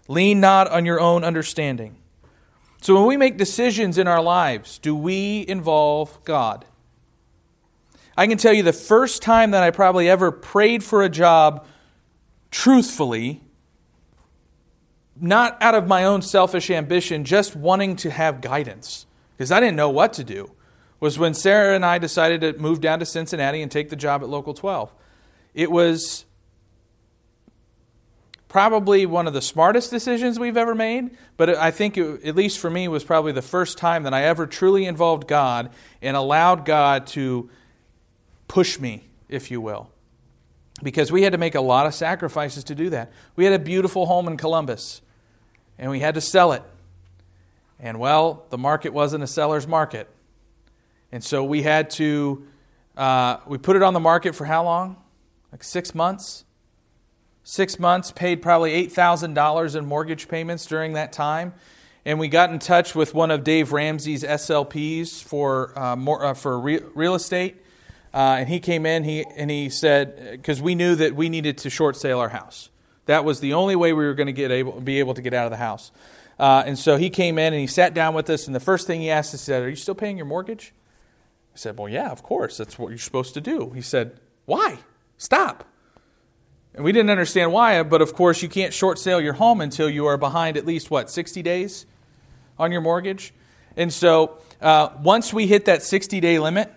Lean 0.06 0.38
not 0.38 0.70
on 0.70 0.86
your 0.86 1.00
own 1.00 1.24
understanding. 1.24 1.96
So 2.80 2.94
when 2.94 3.06
we 3.06 3.16
make 3.16 3.38
decisions 3.38 3.98
in 3.98 4.06
our 4.06 4.22
lives, 4.22 4.78
do 4.78 4.94
we 4.94 5.44
involve 5.48 6.16
God? 6.22 6.64
I 8.16 8.28
can 8.28 8.38
tell 8.38 8.52
you 8.52 8.62
the 8.62 8.72
first 8.72 9.20
time 9.20 9.50
that 9.50 9.64
I 9.64 9.72
probably 9.72 10.08
ever 10.08 10.30
prayed 10.30 10.84
for 10.84 11.02
a 11.02 11.08
job 11.08 11.66
truthfully, 12.52 13.42
not 15.20 15.60
out 15.62 15.74
of 15.74 15.86
my 15.86 16.04
own 16.04 16.22
selfish 16.22 16.70
ambition, 16.70 17.24
just 17.24 17.56
wanting 17.56 17.96
to 17.96 18.10
have 18.10 18.40
guidance, 18.40 19.06
because 19.36 19.50
I 19.50 19.60
didn't 19.60 19.76
know 19.76 19.90
what 19.90 20.12
to 20.14 20.24
do, 20.24 20.50
was 21.00 21.18
when 21.18 21.34
Sarah 21.34 21.74
and 21.74 21.84
I 21.84 21.98
decided 21.98 22.40
to 22.42 22.60
move 22.60 22.80
down 22.80 23.00
to 23.00 23.06
Cincinnati 23.06 23.62
and 23.62 23.70
take 23.70 23.90
the 23.90 23.96
job 23.96 24.22
at 24.22 24.28
Local 24.28 24.54
12. 24.54 24.92
It 25.54 25.70
was 25.70 26.24
probably 28.48 29.04
one 29.04 29.26
of 29.26 29.34
the 29.34 29.42
smartest 29.42 29.90
decisions 29.90 30.38
we've 30.38 30.56
ever 30.56 30.74
made, 30.74 31.10
but 31.36 31.50
I 31.50 31.70
think, 31.70 31.98
it, 31.98 32.24
at 32.24 32.36
least 32.36 32.58
for 32.58 32.70
me, 32.70 32.88
was 32.88 33.04
probably 33.04 33.32
the 33.32 33.42
first 33.42 33.76
time 33.76 34.04
that 34.04 34.14
I 34.14 34.24
ever 34.24 34.46
truly 34.46 34.86
involved 34.86 35.28
God 35.28 35.70
and 36.00 36.16
allowed 36.16 36.64
God 36.64 37.06
to 37.08 37.50
push 38.48 38.78
me, 38.78 39.08
if 39.28 39.50
you 39.50 39.60
will. 39.60 39.90
Because 40.82 41.10
we 41.10 41.22
had 41.22 41.32
to 41.32 41.38
make 41.38 41.54
a 41.54 41.60
lot 41.60 41.86
of 41.86 41.94
sacrifices 41.94 42.64
to 42.64 42.74
do 42.74 42.90
that. 42.90 43.10
We 43.34 43.44
had 43.44 43.54
a 43.54 43.58
beautiful 43.58 44.06
home 44.06 44.28
in 44.28 44.36
Columbus, 44.36 45.00
and 45.78 45.90
we 45.90 46.00
had 46.00 46.14
to 46.14 46.20
sell 46.20 46.52
it. 46.52 46.62
And 47.78 47.98
well, 47.98 48.46
the 48.50 48.58
market 48.58 48.92
wasn't 48.92 49.22
a 49.22 49.26
seller's 49.26 49.66
market. 49.66 50.08
And 51.12 51.22
so 51.22 51.44
we 51.44 51.62
had 51.62 51.90
to, 51.90 52.46
uh, 52.96 53.38
we 53.46 53.58
put 53.58 53.76
it 53.76 53.82
on 53.82 53.94
the 53.94 54.00
market 54.00 54.34
for 54.34 54.44
how 54.44 54.64
long? 54.64 54.96
Like 55.52 55.62
six 55.62 55.94
months? 55.94 56.46
six 57.46 57.78
months, 57.78 58.10
paid 58.10 58.42
probably 58.42 58.72
$8,000 58.88 59.76
in 59.76 59.86
mortgage 59.86 60.26
payments 60.26 60.66
during 60.66 60.94
that 60.94 61.12
time. 61.12 61.54
And 62.04 62.18
we 62.18 62.26
got 62.26 62.50
in 62.50 62.58
touch 62.58 62.94
with 62.94 63.14
one 63.14 63.30
of 63.30 63.44
Dave 63.44 63.72
Ramsey's 63.72 64.24
ELPs 64.24 65.20
for, 65.22 65.76
uh, 65.78 65.94
more, 65.94 66.24
uh, 66.24 66.34
for 66.34 66.58
re- 66.58 66.80
real 66.94 67.14
estate. 67.14 67.62
Uh, 68.12 68.36
and 68.40 68.48
he 68.48 68.58
came 68.58 68.84
in 68.84 69.04
he, 69.04 69.24
and 69.36 69.48
he 69.50 69.68
said, 69.68 70.32
because 70.32 70.60
we 70.60 70.74
knew 70.74 70.96
that 70.96 71.14
we 71.14 71.28
needed 71.28 71.58
to 71.58 71.70
short 71.70 71.96
sale 71.96 72.18
our 72.18 72.30
house. 72.30 72.68
That 73.06 73.24
was 73.24 73.40
the 73.40 73.54
only 73.54 73.76
way 73.76 73.92
we 73.92 74.04
were 74.04 74.14
going 74.14 74.26
to 74.26 74.32
get 74.32 74.50
able, 74.50 74.80
be 74.80 74.98
able 74.98 75.14
to 75.14 75.22
get 75.22 75.32
out 75.32 75.46
of 75.46 75.50
the 75.50 75.56
house. 75.56 75.90
Uh, 76.38 76.62
and 76.66 76.78
so 76.78 76.96
he 76.96 77.08
came 77.08 77.38
in 77.38 77.52
and 77.52 77.60
he 77.60 77.66
sat 77.66 77.94
down 77.94 78.14
with 78.14 78.28
us. 78.28 78.46
And 78.46 78.54
the 78.54 78.60
first 78.60 78.86
thing 78.86 79.00
he 79.00 79.10
asked 79.10 79.32
us, 79.34 79.40
he 79.40 79.46
said, 79.46 79.62
Are 79.62 79.70
you 79.70 79.76
still 79.76 79.94
paying 79.94 80.16
your 80.16 80.26
mortgage? 80.26 80.74
I 81.54 81.58
said, 81.58 81.78
Well, 81.78 81.88
yeah, 81.88 82.10
of 82.10 82.22
course. 82.22 82.58
That's 82.58 82.78
what 82.78 82.90
you're 82.90 82.98
supposed 82.98 83.34
to 83.34 83.40
do. 83.40 83.70
He 83.70 83.80
said, 83.80 84.20
Why? 84.44 84.78
Stop. 85.16 85.64
And 86.74 86.84
we 86.84 86.92
didn't 86.92 87.08
understand 87.08 87.52
why, 87.52 87.82
but 87.82 88.02
of 88.02 88.12
course, 88.12 88.42
you 88.42 88.50
can't 88.50 88.74
short 88.74 88.98
sale 88.98 89.18
your 89.18 89.32
home 89.32 89.62
until 89.62 89.88
you 89.88 90.04
are 90.06 90.18
behind 90.18 90.58
at 90.58 90.66
least, 90.66 90.90
what, 90.90 91.08
60 91.08 91.42
days 91.42 91.86
on 92.58 92.70
your 92.70 92.82
mortgage? 92.82 93.32
And 93.78 93.90
so 93.90 94.38
uh, 94.60 94.90
once 95.02 95.32
we 95.32 95.46
hit 95.46 95.64
that 95.64 95.82
60 95.82 96.20
day 96.20 96.38
limit, 96.38 96.70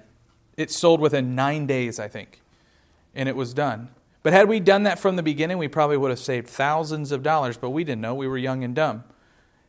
it 0.55 0.71
sold 0.71 1.01
within 1.01 1.35
nine 1.35 1.67
days, 1.67 1.99
I 1.99 2.07
think, 2.07 2.41
and 3.13 3.27
it 3.27 3.35
was 3.35 3.53
done. 3.53 3.89
But 4.21 4.33
had 4.33 4.49
we 4.49 4.59
done 4.59 4.83
that 4.83 4.99
from 4.99 5.15
the 5.15 5.23
beginning, 5.23 5.57
we 5.57 5.67
probably 5.67 5.97
would 5.97 6.09
have 6.09 6.19
saved 6.19 6.47
thousands 6.47 7.11
of 7.11 7.23
dollars, 7.23 7.57
but 7.57 7.69
we 7.69 7.83
didn't 7.83 8.01
know. 8.01 8.13
We 8.13 8.27
were 8.27 8.37
young 8.37 8.63
and 8.63 8.75
dumb. 8.75 9.03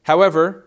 However, 0.02 0.66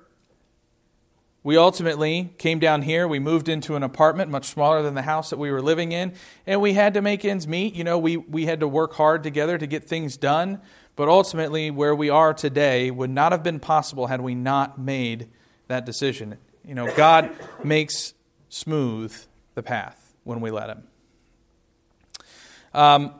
we 1.43 1.57
ultimately 1.57 2.33
came 2.37 2.59
down 2.59 2.83
here. 2.83 3.05
We 3.05 3.19
moved 3.19 3.49
into 3.49 3.75
an 3.75 3.83
apartment 3.83 4.31
much 4.31 4.45
smaller 4.45 4.81
than 4.81 4.93
the 4.93 5.01
house 5.01 5.29
that 5.29 5.37
we 5.37 5.51
were 5.51 5.61
living 5.61 5.91
in, 5.91 6.13
and 6.47 6.61
we 6.61 6.73
had 6.73 6.93
to 6.93 7.01
make 7.01 7.25
ends 7.25 7.45
meet. 7.45 7.75
You 7.75 7.83
know, 7.83 7.99
we, 7.99 8.15
we 8.15 8.45
had 8.45 8.61
to 8.61 8.67
work 8.67 8.93
hard 8.93 9.23
together 9.23 9.57
to 9.57 9.67
get 9.67 9.83
things 9.83 10.15
done, 10.15 10.61
but 10.95 11.09
ultimately, 11.09 11.69
where 11.69 11.93
we 11.93 12.09
are 12.09 12.33
today 12.33 12.89
would 12.89 13.09
not 13.09 13.33
have 13.33 13.43
been 13.43 13.59
possible 13.59 14.07
had 14.07 14.21
we 14.21 14.35
not 14.35 14.79
made 14.79 15.27
that 15.67 15.85
decision. 15.85 16.37
You 16.63 16.75
know, 16.75 16.95
God 16.95 17.31
makes 17.63 18.13
smooth 18.47 19.13
the 19.55 19.63
path 19.63 20.15
when 20.23 20.39
we 20.39 20.51
let 20.51 20.69
Him. 20.69 20.83
Um, 22.73 23.13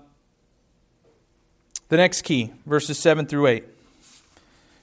the 1.93 1.97
next 1.97 2.23
key, 2.23 2.51
verses 2.65 2.97
7 2.97 3.27
through 3.27 3.45
8. 3.45 3.65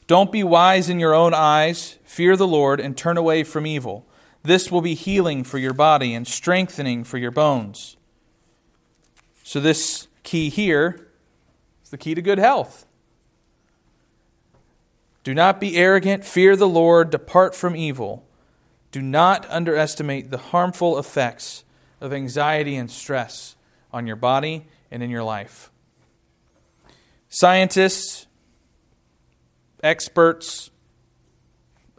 Don't 0.06 0.30
be 0.30 0.44
wise 0.44 0.88
in 0.88 1.00
your 1.00 1.12
own 1.12 1.34
eyes. 1.34 1.98
Fear 2.04 2.36
the 2.36 2.46
Lord 2.46 2.78
and 2.78 2.96
turn 2.96 3.16
away 3.16 3.42
from 3.42 3.66
evil. 3.66 4.06
This 4.44 4.70
will 4.70 4.80
be 4.80 4.94
healing 4.94 5.42
for 5.42 5.58
your 5.58 5.72
body 5.72 6.14
and 6.14 6.24
strengthening 6.24 7.02
for 7.02 7.18
your 7.18 7.32
bones. 7.32 7.96
So, 9.42 9.58
this 9.58 10.06
key 10.22 10.50
here 10.50 11.08
is 11.82 11.90
the 11.90 11.98
key 11.98 12.14
to 12.14 12.22
good 12.22 12.38
health. 12.38 12.86
Do 15.24 15.34
not 15.34 15.58
be 15.58 15.76
arrogant. 15.76 16.24
Fear 16.24 16.54
the 16.54 16.68
Lord. 16.68 17.10
Depart 17.10 17.56
from 17.56 17.74
evil. 17.74 18.24
Do 18.92 19.02
not 19.02 19.50
underestimate 19.50 20.30
the 20.30 20.38
harmful 20.38 20.96
effects 20.96 21.64
of 22.00 22.12
anxiety 22.12 22.76
and 22.76 22.88
stress 22.88 23.56
on 23.92 24.06
your 24.06 24.14
body 24.14 24.66
and 24.92 25.02
in 25.02 25.10
your 25.10 25.24
life. 25.24 25.69
Scientists 27.30 28.26
experts, 29.82 30.70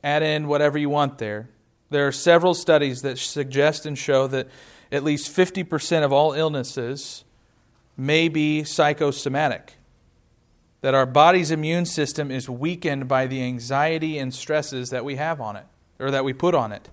add 0.03 0.23
in 0.23 0.47
whatever 0.47 0.77
you 0.77 0.89
want 0.89 1.17
there. 1.17 1.49
There 1.89 2.07
are 2.07 2.11
several 2.11 2.53
studies 2.53 3.01
that 3.01 3.17
suggest 3.17 3.85
and 3.85 3.97
show 3.97 4.27
that 4.27 4.47
at 4.91 5.03
least 5.03 5.35
50% 5.35 6.03
of 6.03 6.11
all 6.11 6.33
illnesses 6.33 7.23
may 7.97 8.27
be 8.27 8.63
psychosomatic. 8.63 9.75
That 10.81 10.93
our 10.93 11.05
body's 11.05 11.49
immune 11.49 11.85
system 11.85 12.29
is 12.29 12.49
weakened 12.49 13.07
by 13.07 13.27
the 13.27 13.41
anxiety 13.43 14.17
and 14.17 14.33
stresses 14.33 14.89
that 14.89 15.05
we 15.05 15.15
have 15.15 15.39
on 15.39 15.55
it, 15.55 15.65
or 15.99 16.11
that 16.11 16.25
we 16.25 16.33
put 16.33 16.55
on 16.55 16.71
it, 16.71 16.89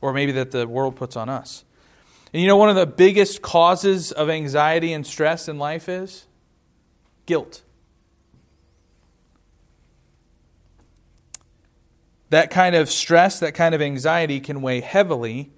or 0.00 0.12
maybe 0.12 0.32
that 0.32 0.50
the 0.50 0.66
world 0.66 0.96
puts 0.96 1.16
on 1.16 1.28
us. 1.28 1.64
And 2.32 2.42
you 2.42 2.48
know, 2.48 2.56
one 2.56 2.68
of 2.68 2.76
the 2.76 2.86
biggest 2.86 3.40
causes 3.40 4.12
of 4.12 4.28
anxiety 4.28 4.92
and 4.92 5.06
stress 5.06 5.48
in 5.48 5.58
life 5.58 5.88
is 5.88 6.26
guilt. 7.24 7.62
That 12.30 12.50
kind 12.50 12.74
of 12.74 12.90
stress, 12.90 13.40
that 13.40 13.54
kind 13.54 13.74
of 13.74 13.82
anxiety 13.82 14.40
can 14.40 14.62
weigh 14.62 14.80
heavily 14.80 15.50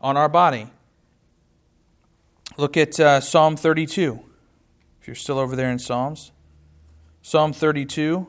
on 0.00 0.16
our 0.16 0.28
body. 0.28 0.70
Look 2.56 2.76
at 2.76 2.98
uh, 2.98 3.20
Psalm 3.20 3.56
32, 3.56 4.20
if 5.00 5.06
you're 5.06 5.14
still 5.14 5.38
over 5.38 5.54
there 5.54 5.70
in 5.70 5.78
Psalms. 5.78 6.32
Psalm 7.22 7.52
32, 7.52 8.26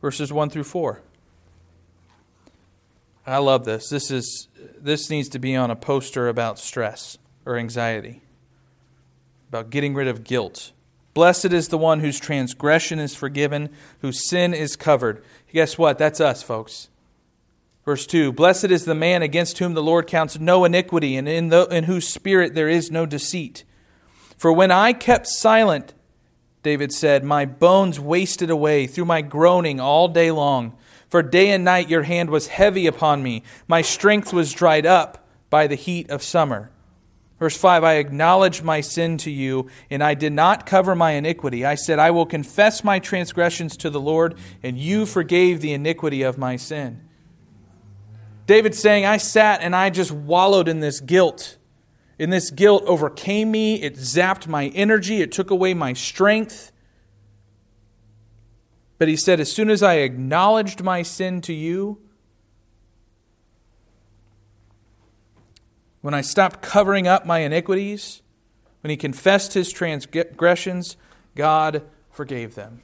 verses 0.00 0.32
1 0.32 0.50
through 0.50 0.64
4. 0.64 1.00
I 3.26 3.38
love 3.38 3.64
this. 3.64 3.90
This 3.90 4.10
is 4.10 4.48
this 4.78 5.10
needs 5.10 5.28
to 5.30 5.38
be 5.38 5.54
on 5.54 5.70
a 5.70 5.76
poster 5.76 6.28
about 6.28 6.58
stress 6.58 7.18
or 7.44 7.58
anxiety, 7.58 8.22
about 9.48 9.70
getting 9.70 9.92
rid 9.94 10.08
of 10.08 10.24
guilt. 10.24 10.72
Blessed 11.12 11.46
is 11.46 11.68
the 11.68 11.76
one 11.76 12.00
whose 12.00 12.18
transgression 12.18 12.98
is 12.98 13.14
forgiven, 13.14 13.68
whose 14.00 14.28
sin 14.28 14.54
is 14.54 14.76
covered. 14.76 15.22
Guess 15.52 15.76
what? 15.76 15.98
That's 15.98 16.20
us, 16.20 16.42
folks. 16.42 16.88
Verse 17.88 18.06
2 18.06 18.32
Blessed 18.32 18.66
is 18.66 18.84
the 18.84 18.94
man 18.94 19.22
against 19.22 19.60
whom 19.60 19.72
the 19.72 19.82
Lord 19.82 20.06
counts 20.06 20.38
no 20.38 20.66
iniquity, 20.66 21.16
and 21.16 21.26
in, 21.26 21.48
the, 21.48 21.64
in 21.68 21.84
whose 21.84 22.06
spirit 22.06 22.52
there 22.52 22.68
is 22.68 22.90
no 22.90 23.06
deceit. 23.06 23.64
For 24.36 24.52
when 24.52 24.70
I 24.70 24.92
kept 24.92 25.26
silent, 25.26 25.94
David 26.62 26.92
said, 26.92 27.24
My 27.24 27.46
bones 27.46 27.98
wasted 27.98 28.50
away 28.50 28.86
through 28.86 29.06
my 29.06 29.22
groaning 29.22 29.80
all 29.80 30.06
day 30.06 30.30
long. 30.30 30.76
For 31.08 31.22
day 31.22 31.50
and 31.50 31.64
night 31.64 31.88
your 31.88 32.02
hand 32.02 32.28
was 32.28 32.48
heavy 32.48 32.86
upon 32.86 33.22
me. 33.22 33.42
My 33.66 33.80
strength 33.80 34.34
was 34.34 34.52
dried 34.52 34.84
up 34.84 35.26
by 35.48 35.66
the 35.66 35.74
heat 35.74 36.10
of 36.10 36.22
summer. 36.22 36.70
Verse 37.38 37.56
5 37.56 37.84
I 37.84 37.94
acknowledged 37.94 38.62
my 38.62 38.82
sin 38.82 39.16
to 39.16 39.30
you, 39.30 39.70
and 39.88 40.04
I 40.04 40.12
did 40.12 40.34
not 40.34 40.66
cover 40.66 40.94
my 40.94 41.12
iniquity. 41.12 41.64
I 41.64 41.76
said, 41.76 41.98
I 41.98 42.10
will 42.10 42.26
confess 42.26 42.84
my 42.84 42.98
transgressions 42.98 43.78
to 43.78 43.88
the 43.88 43.98
Lord, 43.98 44.36
and 44.62 44.76
you 44.76 45.06
forgave 45.06 45.62
the 45.62 45.72
iniquity 45.72 46.20
of 46.20 46.36
my 46.36 46.56
sin. 46.56 47.07
David's 48.48 48.78
saying, 48.78 49.04
I 49.04 49.18
sat 49.18 49.60
and 49.60 49.76
I 49.76 49.90
just 49.90 50.10
wallowed 50.10 50.68
in 50.68 50.80
this 50.80 51.00
guilt. 51.00 51.58
And 52.18 52.32
this 52.32 52.50
guilt 52.50 52.82
overcame 52.86 53.50
me. 53.50 53.82
It 53.82 53.96
zapped 53.96 54.48
my 54.48 54.68
energy. 54.68 55.20
It 55.20 55.30
took 55.30 55.50
away 55.50 55.74
my 55.74 55.92
strength. 55.92 56.72
But 58.96 59.06
he 59.06 59.16
said, 59.16 59.38
as 59.38 59.52
soon 59.52 59.68
as 59.68 59.82
I 59.82 59.96
acknowledged 59.96 60.82
my 60.82 61.02
sin 61.02 61.42
to 61.42 61.52
you, 61.52 62.00
when 66.00 66.14
I 66.14 66.22
stopped 66.22 66.62
covering 66.62 67.06
up 67.06 67.26
my 67.26 67.40
iniquities, 67.40 68.22
when 68.80 68.88
he 68.90 68.96
confessed 68.96 69.52
his 69.52 69.70
transgressions, 69.70 70.96
God 71.34 71.82
forgave 72.10 72.54
them. 72.54 72.82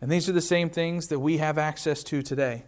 And 0.00 0.10
these 0.10 0.30
are 0.30 0.32
the 0.32 0.40
same 0.40 0.70
things 0.70 1.08
that 1.08 1.18
we 1.18 1.36
have 1.36 1.58
access 1.58 2.02
to 2.04 2.22
today. 2.22 2.64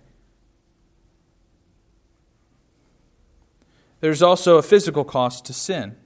There's 4.01 4.23
also 4.23 4.57
a 4.57 4.63
physical 4.63 5.05
cost 5.05 5.45
to 5.47 5.53
sin. 5.53 5.97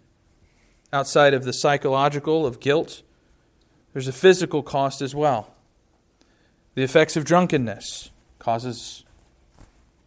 Outside 0.93 1.35
of 1.35 1.45
the 1.45 1.53
psychological 1.53 2.47
of 2.47 2.61
guilt, 2.61 3.03
there's 3.93 4.09
a 4.09 4.13
physical 4.13 4.63
cost 4.63 5.01
as 5.01 5.15
well. 5.15 5.55
The 6.75 6.83
effects 6.83 7.17
of 7.17 7.25
drunkenness 7.25 8.11
causes 8.39 9.05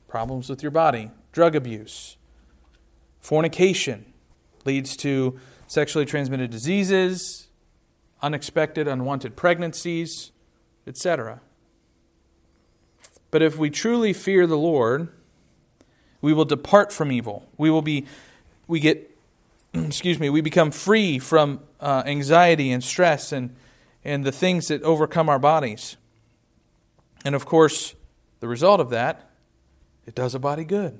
problems 0.08 0.50
with 0.50 0.62
your 0.62 0.72
body. 0.72 1.12
Drug 1.32 1.56
abuse, 1.56 2.17
fornication 3.22 4.06
leads 4.65 4.98
to 4.98 5.39
sexually 5.67 6.06
transmitted 6.06 6.50
diseases, 6.50 7.48
unexpected, 8.22 8.88
unwanted 8.88 9.36
pregnancies, 9.36 10.32
etc. 10.86 11.41
But 13.29 13.41
if 13.41 13.58
we 13.58 13.70
truly 13.70 14.13
fear 14.13 14.48
the 14.48 14.58
Lord, 14.58 15.10
we 16.21 16.33
will 16.33 16.45
depart 16.45 16.91
from 16.91 17.12
evil. 17.12 17.47
We 17.57 17.69
will 17.69 17.81
be, 17.81 18.05
we 18.67 18.79
get, 18.79 19.15
excuse 19.74 20.19
me, 20.19 20.29
we 20.29 20.41
become 20.41 20.71
free 20.71 21.19
from 21.19 21.62
uh, 21.79 22.03
anxiety 22.05 22.71
and 22.71 22.83
stress 22.83 23.31
and, 23.31 23.55
and 24.03 24.25
the 24.25 24.31
things 24.31 24.67
that 24.67 24.81
overcome 24.83 25.29
our 25.29 25.39
bodies. 25.39 25.97
And 27.25 27.36
of 27.36 27.45
course, 27.45 27.95
the 28.39 28.47
result 28.47 28.79
of 28.79 28.89
that, 28.91 29.29
it 30.05 30.15
does 30.15 30.33
a 30.36 30.39
body 30.39 30.63
good. 30.63 31.00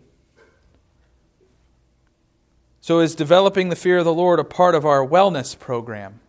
So, 2.82 3.00
is 3.00 3.16
developing 3.16 3.70
the 3.70 3.76
fear 3.76 3.98
of 3.98 4.06
the 4.06 4.14
Lord 4.14 4.40
a 4.40 4.46
part 4.46 4.74
of 4.74 4.86
our 4.86 5.06
wellness 5.06 5.58
program? 5.58 6.20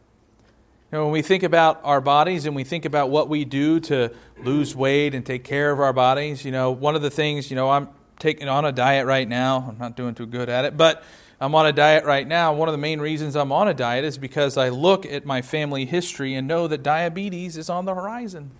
You 0.90 0.99
know, 0.99 1.04
when 1.04 1.12
we 1.12 1.23
think 1.23 1.42
about 1.42 1.80
our 1.85 2.00
bodies 2.00 2.47
and 2.47 2.57
we 2.57 2.64
think 2.64 2.85
about 2.85 3.11
what 3.11 3.28
we 3.28 3.45
do 3.45 3.78
to 3.80 4.12
lose 4.42 4.75
weight 4.75 5.14
and 5.14 5.25
take 5.25 5.45
care 5.45 5.71
of 5.71 5.80
our 5.80 5.92
bodies, 5.92 6.45
you 6.45 6.50
know, 6.50 6.71
one 6.71 6.97
of 6.97 7.02
the 7.02 7.11
things, 7.11 7.50
you 7.50 7.57
know, 7.57 7.71
I'm 7.71 7.88
taking 8.19 8.49
on 8.49 8.65
a 8.65 8.73
diet 8.73 9.07
right 9.07 9.29
now. 9.29 9.67
I'm 9.69 9.79
not 9.79 9.97
doing 9.97 10.15
too 10.15 10.27
good 10.27 10.49
at 10.49 10.65
it, 10.65 10.77
but 10.77 11.03
I'm 11.41 11.55
on 11.55 11.67
a 11.67 11.73
diet 11.73 12.05
right 12.05 12.27
now. 12.27 12.53
One 12.53 12.69
of 12.69 12.73
the 12.73 12.79
main 12.79 13.01
reasons 13.01 13.37
I'm 13.37 13.53
on 13.53 13.69
a 13.69 13.75
diet 13.75 14.05
is 14.05 14.19
because 14.19 14.57
I 14.57 14.71
look 14.71 15.07
at 15.07 15.25
my 15.25 15.41
family 15.41 15.85
history 15.85 16.35
and 16.35 16.49
know 16.49 16.67
that 16.67 16.83
diabetes 16.83 17.57
is 17.57 17.71
on 17.71 17.85
the 17.85 17.95
horizon. 17.95 18.51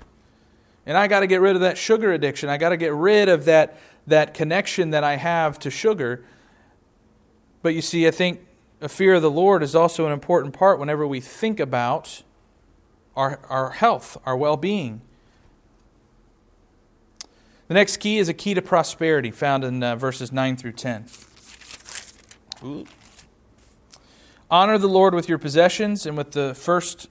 And 0.87 0.97
I 0.97 1.09
got 1.09 1.21
to 1.21 1.27
get 1.27 1.41
rid 1.41 1.57
of 1.57 1.63
that 1.63 1.77
sugar 1.77 2.13
addiction. 2.13 2.49
I 2.49 2.57
got 2.57 2.71
to 2.71 2.77
get 2.77 2.95
rid 2.95 3.29
of 3.29 3.47
that, 3.47 3.79
that 4.07 4.33
connection 4.33 4.91
that 4.91 5.05
I 5.05 5.17
have 5.17 5.59
to 5.61 5.71
sugar. 5.71 6.25
But 7.63 7.75
you 7.75 7.83
see, 7.83 8.07
I 8.07 8.13
think 8.13 8.47
a 8.81 8.89
fear 8.89 9.15
of 9.15 9.23
the 9.23 9.31
Lord 9.31 9.63
is 9.63 9.75
also 9.75 10.07
an 10.07 10.13
important 10.13 10.55
part 10.55 10.79
whenever 10.79 11.07
we 11.07 11.21
think 11.21 11.59
about 11.59 12.23
our, 13.17 13.41
our 13.49 13.71
health, 13.71 14.17
our 14.25 14.37
well 14.37 14.57
being. 14.57 15.03
The 17.69 17.75
next 17.75 17.99
key 17.99 18.19
is 18.19 18.31
a 18.31 18.35
key 18.35 18.55
to 18.55 18.63
prosperity 18.63 19.31
found 19.31 19.63
in 19.63 19.83
uh, 19.83 19.95
verses 19.95 20.33
9 20.33 20.57
through 20.57 20.73
10. 20.73 21.05
Ooh. 22.65 22.87
Honor 24.51 24.79
the 24.79 24.89
Lord 24.89 25.15
with 25.15 25.29
your 25.29 25.37
possessions 25.37 26.07
and 26.07 26.17
with 26.17 26.33
the 26.33 26.55
first 26.55 27.09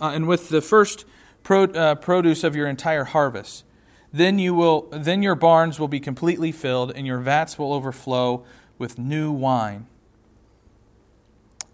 uh, 0.00 0.10
and 0.14 0.26
with 0.26 0.48
the 0.48 0.60
first 0.60 1.04
pro, 1.44 1.64
uh, 1.64 1.94
produce 1.94 2.42
of 2.42 2.56
your 2.56 2.66
entire 2.66 3.04
harvest. 3.04 3.64
Then 4.12 4.40
you 4.40 4.52
will 4.52 4.88
then 4.90 5.22
your 5.22 5.36
barns 5.36 5.78
will 5.78 5.88
be 5.88 6.00
completely 6.00 6.50
filled 6.50 6.90
and 6.90 7.06
your 7.06 7.18
vats 7.18 7.56
will 7.56 7.72
overflow 7.72 8.44
with 8.78 8.98
new 8.98 9.30
wine. 9.30 9.86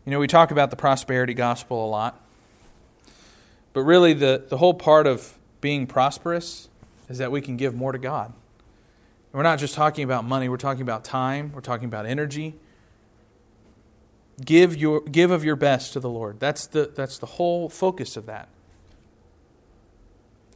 You 0.05 0.13
know, 0.13 0.19
we 0.19 0.27
talk 0.27 0.51
about 0.51 0.69
the 0.69 0.77
prosperity 0.77 1.33
gospel 1.33 1.87
a 1.87 1.89
lot. 1.89 2.21
But 3.73 3.81
really 3.81 4.13
the, 4.13 4.45
the 4.47 4.59
whole 4.59 4.75
part 4.75 5.07
of 5.07 5.39
being 5.63 5.87
prosperous 5.87 6.69
is 7.09 7.19
that 7.19 7.31
we 7.31 7.41
can 7.41 7.57
give 7.57 7.75
more 7.75 7.93
to 7.93 7.99
God. 7.99 8.27
And 8.27 8.35
we're 9.33 9.43
not 9.43 9.59
just 9.59 9.75
talking 9.75 10.05
about 10.05 10.25
money, 10.25 10.49
we're 10.49 10.57
talking 10.57 10.83
about 10.83 11.05
time, 11.05 11.53
we're 11.55 11.61
talking 11.61 11.87
about 11.87 12.07
energy. 12.07 12.55
Give, 14.45 14.77
your, 14.77 15.01
give 15.01 15.31
of 15.31 15.45
your 15.45 15.57
best 15.57 15.93
to 15.93 16.01
the 16.01 16.09
Lord. 16.09 16.41
That's 16.41 16.67
the, 16.67 16.91
that's 16.95 17.19
the 17.19 17.27
whole 17.27 17.69
focus 17.69 18.17
of 18.17 18.27
that. 18.27 18.49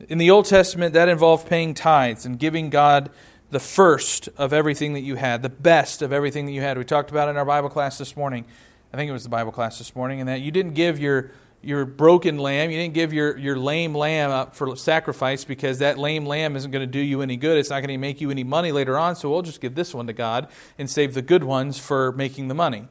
In 0.09 0.19
the 0.19 0.31
Old 0.31 0.47
Testament, 0.47 0.95
that 0.95 1.09
involved 1.09 1.49
paying 1.49 1.75
tithes 1.75 2.25
and 2.25 2.39
giving 2.39 2.71
God 2.71 3.11
the 3.51 3.61
first 3.61 4.29
of 4.37 4.53
everything 4.53 4.93
that 4.93 5.01
you 5.01 5.17
had, 5.17 5.43
the 5.43 5.49
best 5.49 6.03
of 6.03 6.13
everything 6.13 6.47
that 6.47 6.53
you 6.53 6.61
had. 6.61 6.77
We 6.77 6.85
talked 6.85 7.11
about 7.11 7.29
in 7.29 7.37
our 7.37 7.45
Bible 7.45 7.69
class 7.69 7.99
this 7.99 8.17
morning. 8.17 8.45
I 8.93 8.97
think 8.97 9.09
it 9.09 9.13
was 9.13 9.23
the 9.23 9.29
Bible 9.29 9.53
class 9.53 9.79
this 9.79 9.97
morning, 9.97 10.21
and 10.21 10.29
that 10.29 10.41
you 10.41 10.51
didn't 10.51 10.75
give 10.75 10.99
your 10.99 11.31
your 11.63 11.85
broken 11.85 12.39
lamb. 12.39 12.71
You 12.71 12.79
didn't 12.79 12.95
give 12.95 13.13
your, 13.13 13.37
your 13.37 13.57
lame 13.57 13.95
lamb 13.95 14.31
up 14.31 14.55
for 14.55 14.77
sacrifice 14.77 15.45
because 15.45 15.81
that 15.81 15.99
lame 15.99 16.25
lamb 16.25 16.57
isn't 16.57 16.71
going 16.71 16.87
to 16.87 16.91
do 16.91 17.01
you 17.01 17.21
any 17.21 17.37
good. 17.37 17.59
It's 17.59 17.71
not 17.71 17.81
going 17.81 17.89
to 17.89 17.99
make 17.99 18.21
you 18.21 18.31
any 18.31 18.45
money 18.45 18.73
later 18.73 18.99
on, 18.99 19.17
so 19.17 19.31
we'll 19.31 19.43
just 19.43 19.61
give 19.61 19.75
this 19.75 19.93
one 19.93 20.07
to 20.07 20.13
God 20.13 20.49
and 20.79 20.89
save 20.89 21.15
the 21.15 21.23
good 21.23 21.45
ones 21.45 21.79
for 21.79 22.13
making 22.13 22.49
the 22.49 22.55
money. 22.55 22.87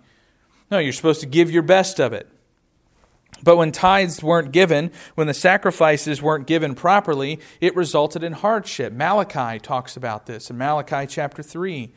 No, 0.69 0.79
you're 0.79 0.93
supposed 0.93 1.21
to 1.21 1.27
give 1.27 1.49
your 1.49 1.61
best 1.61 1.99
of 1.99 2.11
it. 2.11 2.27
But 3.43 3.57
when 3.57 3.71
tithes 3.71 4.23
weren't 4.23 4.51
given, 4.51 4.91
when 5.15 5.27
the 5.27 5.33
sacrifices 5.33 6.21
weren't 6.21 6.47
given 6.47 6.75
properly, 6.75 7.39
it 7.61 7.75
resulted 7.75 8.23
in 8.23 8.33
hardship. 8.33 8.91
Malachi 8.93 9.59
talks 9.59 9.95
about 9.95 10.25
this 10.25 10.49
in 10.49 10.57
Malachi 10.57 11.05
chapter 11.07 11.43
3. 11.43 11.93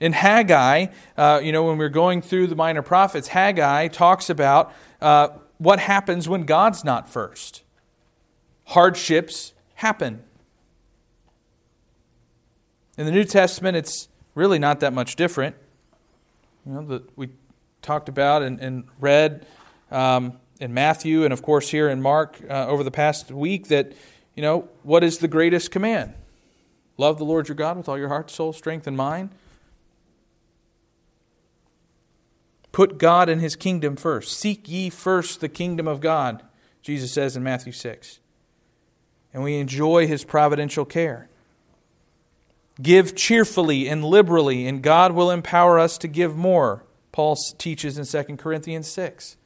In 0.00 0.12
Haggai, 0.12 0.86
uh, 1.16 1.40
you 1.42 1.50
know, 1.50 1.64
when 1.64 1.78
we're 1.78 1.88
going 1.88 2.22
through 2.22 2.46
the 2.46 2.54
minor 2.54 2.82
prophets, 2.82 3.28
Haggai 3.28 3.88
talks 3.88 4.30
about 4.30 4.72
uh, 5.00 5.28
what 5.58 5.80
happens 5.80 6.28
when 6.28 6.44
God's 6.44 6.84
not 6.84 7.08
first. 7.08 7.62
Hardships 8.64 9.52
happen. 9.74 10.22
In 12.96 13.06
the 13.06 13.12
New 13.12 13.24
Testament, 13.24 13.76
it's 13.76 14.08
really 14.34 14.58
not 14.58 14.80
that 14.80 14.92
much 14.92 15.16
different. 15.16 15.56
You 16.66 16.72
know, 16.72 16.82
the, 16.82 17.02
we 17.16 17.28
talked 17.82 18.08
about 18.08 18.42
and, 18.42 18.60
and 18.60 18.84
read 19.00 19.46
um, 19.90 20.38
in 20.60 20.74
Matthew 20.74 21.24
and, 21.24 21.32
of 21.32 21.42
course, 21.42 21.68
here 21.70 21.88
in 21.88 22.02
Mark 22.02 22.38
uh, 22.48 22.66
over 22.66 22.82
the 22.82 22.90
past 22.90 23.30
week 23.30 23.68
that, 23.68 23.92
you 24.34 24.42
know, 24.42 24.68
what 24.82 25.04
is 25.04 25.18
the 25.18 25.28
greatest 25.28 25.70
command? 25.70 26.14
Love 26.96 27.18
the 27.18 27.24
Lord 27.24 27.48
your 27.48 27.54
God 27.54 27.76
with 27.76 27.88
all 27.88 27.96
your 27.96 28.08
heart, 28.08 28.30
soul, 28.30 28.52
strength, 28.52 28.86
and 28.86 28.96
mind. 28.96 29.30
Put 32.72 32.98
God 32.98 33.28
and 33.28 33.40
his 33.40 33.56
kingdom 33.56 33.96
first. 33.96 34.38
Seek 34.38 34.68
ye 34.68 34.90
first 34.90 35.40
the 35.40 35.48
kingdom 35.48 35.88
of 35.88 36.00
God, 36.00 36.42
Jesus 36.82 37.12
says 37.12 37.36
in 37.36 37.42
Matthew 37.42 37.72
6. 37.72 38.20
And 39.32 39.42
we 39.42 39.58
enjoy 39.58 40.06
his 40.06 40.24
providential 40.24 40.84
care. 40.84 41.28
Give 42.80 43.16
cheerfully 43.16 43.88
and 43.88 44.04
liberally, 44.04 44.66
and 44.66 44.82
God 44.82 45.12
will 45.12 45.30
empower 45.30 45.78
us 45.78 45.98
to 45.98 46.08
give 46.08 46.36
more, 46.36 46.84
Paul 47.10 47.36
teaches 47.58 47.98
in 47.98 48.04
2 48.04 48.36
Corinthians 48.36 48.86
6. 48.88 49.36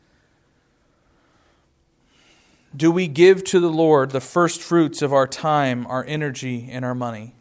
Do 2.74 2.90
we 2.90 3.06
give 3.06 3.44
to 3.44 3.60
the 3.60 3.70
Lord 3.70 4.10
the 4.10 4.20
first 4.20 4.60
fruits 4.60 5.02
of 5.02 5.12
our 5.12 5.26
time, 5.26 5.86
our 5.86 6.04
energy, 6.06 6.68
and 6.70 6.84
our 6.84 6.94
money? 6.94 7.34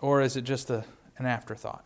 Or 0.00 0.20
is 0.20 0.36
it 0.36 0.42
just 0.42 0.70
a, 0.70 0.84
an 1.16 1.26
afterthought? 1.26 1.84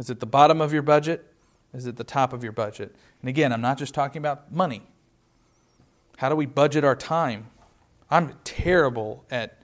Is 0.00 0.08
it 0.08 0.18
the 0.18 0.26
bottom 0.26 0.62
of 0.62 0.72
your 0.72 0.80
budget? 0.80 1.26
Is 1.74 1.84
it 1.84 1.96
the 1.96 2.04
top 2.04 2.32
of 2.32 2.42
your 2.42 2.52
budget? 2.52 2.96
And 3.20 3.28
again, 3.28 3.52
I'm 3.52 3.60
not 3.60 3.76
just 3.76 3.92
talking 3.92 4.18
about 4.18 4.50
money. 4.50 4.82
How 6.16 6.30
do 6.30 6.34
we 6.36 6.46
budget 6.46 6.84
our 6.84 6.96
time? 6.96 7.48
I'm 8.10 8.32
terrible 8.42 9.26
at 9.30 9.58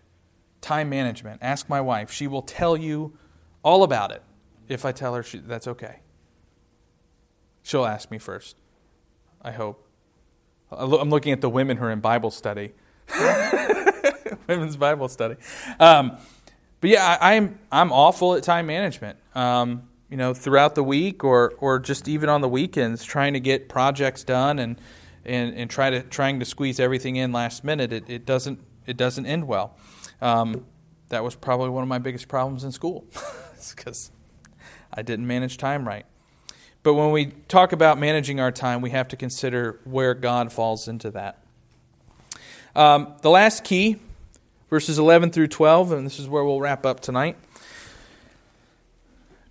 time 0.61 0.91
management. 0.91 1.41
Ask 1.43 1.71
my 1.71 1.81
wife. 1.81 2.13
She 2.13 2.27
will 2.27 2.43
tell 2.43 2.77
you 2.77 3.17
all 3.65 3.83
about 3.83 4.13
it 4.13 4.23
if 4.69 4.85
I 4.85 4.93
tell 4.93 5.15
her 5.15 5.23
she, 5.23 5.39
that's 5.39 5.67
okay. 5.67 6.01
She'll 7.63 7.87
ask 7.87 8.11
me 8.11 8.19
first, 8.19 8.57
I 9.41 9.53
hope. 9.53 9.89
I'm 10.71 11.09
looking 11.09 11.33
at 11.33 11.41
the 11.41 11.49
women 11.49 11.79
who 11.79 11.87
are 11.87 11.91
in 11.91 12.01
Bible 12.01 12.31
study. 12.31 12.75
Women's 14.47 14.77
Bible 14.77 15.09
study. 15.09 15.37
Um, 15.81 16.19
but 16.83 16.91
yeah, 16.91 17.17
I, 17.23 17.35
am 17.35 17.45
I'm, 17.45 17.59
I'm 17.73 17.93
awful 17.93 18.35
at 18.35 18.43
time 18.43 18.67
management. 18.67 19.19
Um, 19.35 19.89
you 20.11 20.17
know, 20.17 20.33
throughout 20.33 20.75
the 20.75 20.85
week 20.85 21.25
or, 21.25 21.55
or 21.59 21.79
just 21.79 22.09
even 22.09 22.29
on 22.29 22.41
the 22.41 22.49
weekends, 22.49 23.05
trying 23.05 23.33
to 23.33 23.41
get 23.41 23.69
projects 23.69 24.25
done 24.25 24.59
and, 24.59 24.81
and, 25.25 25.55
and 25.55 25.71
try 25.71 25.91
to, 25.91 26.03
trying 26.03 26.39
to 26.41 26.47
squeeze 26.47 26.79
everything 26.79 27.17
in 27.17 27.33
last 27.33 27.65
minute, 27.65 27.93
it, 27.93 28.09
it, 28.09 28.25
doesn't, 28.27 28.61
it 28.87 28.97
doesn't 28.97 29.27
end 29.27 29.47
well. 29.47 29.77
Um, 30.21 30.65
that 31.09 31.25
was 31.25 31.35
probably 31.35 31.71
one 31.71 31.83
of 31.83 31.89
my 31.89 31.99
biggest 31.99 32.29
problems 32.29 32.65
in 32.65 32.73
school 32.73 33.05
because 33.75 34.11
I 34.93 35.03
didn't 35.03 35.27
manage 35.27 35.57
time 35.59 35.87
right. 35.87 36.07
But 36.83 36.95
when 36.95 37.11
we 37.11 37.27
talk 37.49 37.73
about 37.73 37.99
managing 37.99 38.39
our 38.39 38.53
time, 38.53 38.81
we 38.81 38.91
have 38.91 39.09
to 39.09 39.17
consider 39.17 39.81
where 39.85 40.15
God 40.15 40.53
falls 40.53 40.87
into 40.87 41.11
that. 41.11 41.43
Um, 42.77 43.15
the 43.23 43.31
last 43.31 43.65
key, 43.65 43.97
verses 44.71 44.99
11 44.99 45.31
through 45.31 45.49
12, 45.49 45.93
and 45.93 46.07
this 46.07 46.21
is 46.21 46.29
where 46.29 46.45
we'll 46.45 46.61
wrap 46.61 46.87
up 46.87 47.01
tonight. 47.01 47.37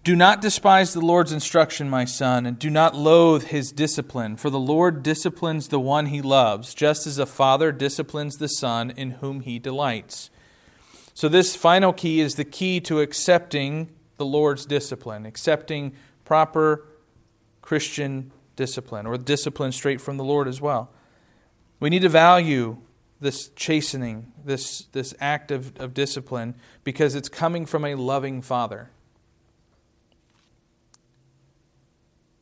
Do 0.06 0.16
not 0.16 0.40
despise 0.40 0.94
the 0.94 1.02
Lord's 1.02 1.32
instruction, 1.32 1.90
my 1.90 2.06
son, 2.06 2.46
and 2.46 2.60
do 2.60 2.70
not 2.70 2.94
loathe 2.94 3.46
his 3.46 3.72
discipline, 3.72 4.36
for 4.36 4.52
the 4.52 4.60
Lord 4.60 5.02
disciplines 5.02 5.70
the 5.70 5.80
one 5.80 6.06
he 6.06 6.22
loves, 6.22 6.76
just 6.76 7.08
as 7.08 7.18
a 7.18 7.26
father 7.26 7.72
disciplines 7.72 8.36
the 8.36 8.48
son 8.48 8.92
in 8.92 9.12
whom 9.14 9.40
he 9.40 9.58
delights. 9.58 10.30
So, 11.16 11.28
this 11.28 11.56
final 11.56 11.92
key 11.92 12.22
is 12.22 12.36
the 12.36 12.46
key 12.46 12.80
to 12.82 13.00
accepting 13.00 13.90
the 14.18 14.28
Lord's 14.28 14.68
discipline, 14.68 15.26
accepting 15.26 15.94
proper 16.24 16.86
Christian 17.64 18.32
discipline, 18.56 19.08
or 19.08 19.18
discipline 19.18 19.72
straight 19.72 20.00
from 20.00 20.18
the 20.18 20.24
Lord 20.24 20.48
as 20.48 20.62
well. 20.62 20.92
We 21.80 21.90
need 21.90 22.04
to 22.04 22.10
value 22.10 22.78
this 23.20 23.50
chastening, 23.56 24.34
this, 24.46 24.84
this 24.92 25.16
act 25.20 25.50
of, 25.50 25.76
of 25.78 25.96
discipline, 25.96 26.54
because 26.84 27.16
it's 27.16 27.28
coming 27.28 27.66
from 27.66 27.84
a 27.84 27.96
loving 27.96 28.44
father. 28.44 28.92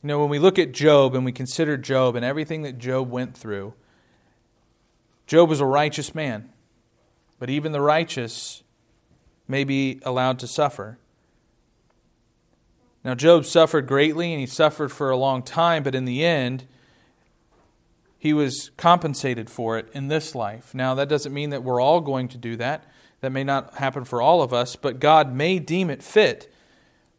You 0.04 0.08
know, 0.08 0.18
when 0.20 0.28
we 0.28 0.38
look 0.38 0.58
at 0.58 0.72
Job 0.72 1.14
and 1.14 1.24
we 1.24 1.32
consider 1.32 1.78
Job 1.78 2.14
and 2.14 2.22
everything 2.22 2.60
that 2.60 2.76
Job 2.76 3.10
went 3.10 3.34
through, 3.34 3.72
Job 5.26 5.48
was 5.48 5.60
a 5.60 5.64
righteous 5.64 6.14
man, 6.14 6.50
but 7.38 7.48
even 7.48 7.72
the 7.72 7.80
righteous 7.80 8.62
may 9.48 9.64
be 9.64 10.02
allowed 10.02 10.38
to 10.40 10.46
suffer. 10.46 10.98
Now, 13.02 13.14
Job 13.14 13.46
suffered 13.46 13.86
greatly 13.86 14.30
and 14.34 14.40
he 14.40 14.46
suffered 14.46 14.92
for 14.92 15.08
a 15.08 15.16
long 15.16 15.42
time, 15.42 15.82
but 15.82 15.94
in 15.94 16.04
the 16.04 16.22
end, 16.22 16.66
he 18.18 18.34
was 18.34 18.72
compensated 18.76 19.48
for 19.48 19.78
it 19.78 19.88
in 19.94 20.08
this 20.08 20.34
life. 20.34 20.74
Now, 20.74 20.94
that 20.96 21.08
doesn't 21.08 21.32
mean 21.32 21.48
that 21.48 21.64
we're 21.64 21.80
all 21.80 22.02
going 22.02 22.28
to 22.28 22.36
do 22.36 22.56
that. 22.56 22.84
That 23.22 23.32
may 23.32 23.42
not 23.42 23.78
happen 23.78 24.04
for 24.04 24.20
all 24.20 24.42
of 24.42 24.52
us, 24.52 24.76
but 24.76 25.00
God 25.00 25.34
may 25.34 25.58
deem 25.58 25.88
it 25.88 26.02
fit 26.02 26.53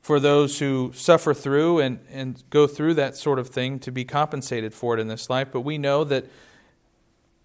for 0.06 0.20
those 0.20 0.60
who 0.60 0.92
suffer 0.94 1.34
through 1.34 1.80
and, 1.80 1.98
and 2.12 2.44
go 2.52 2.68
through 2.68 2.94
that 2.94 3.18
sort 3.18 3.40
of 3.40 3.50
thing 3.50 3.80
to 3.80 3.92
be 3.92 4.06
compensated 4.06 4.72
for 4.72 4.96
it 4.96 5.00
in 5.00 5.08
this 5.08 5.32
life. 5.32 5.48
But 5.52 5.62
we 5.62 5.80
know 5.80 6.04
that 6.04 6.28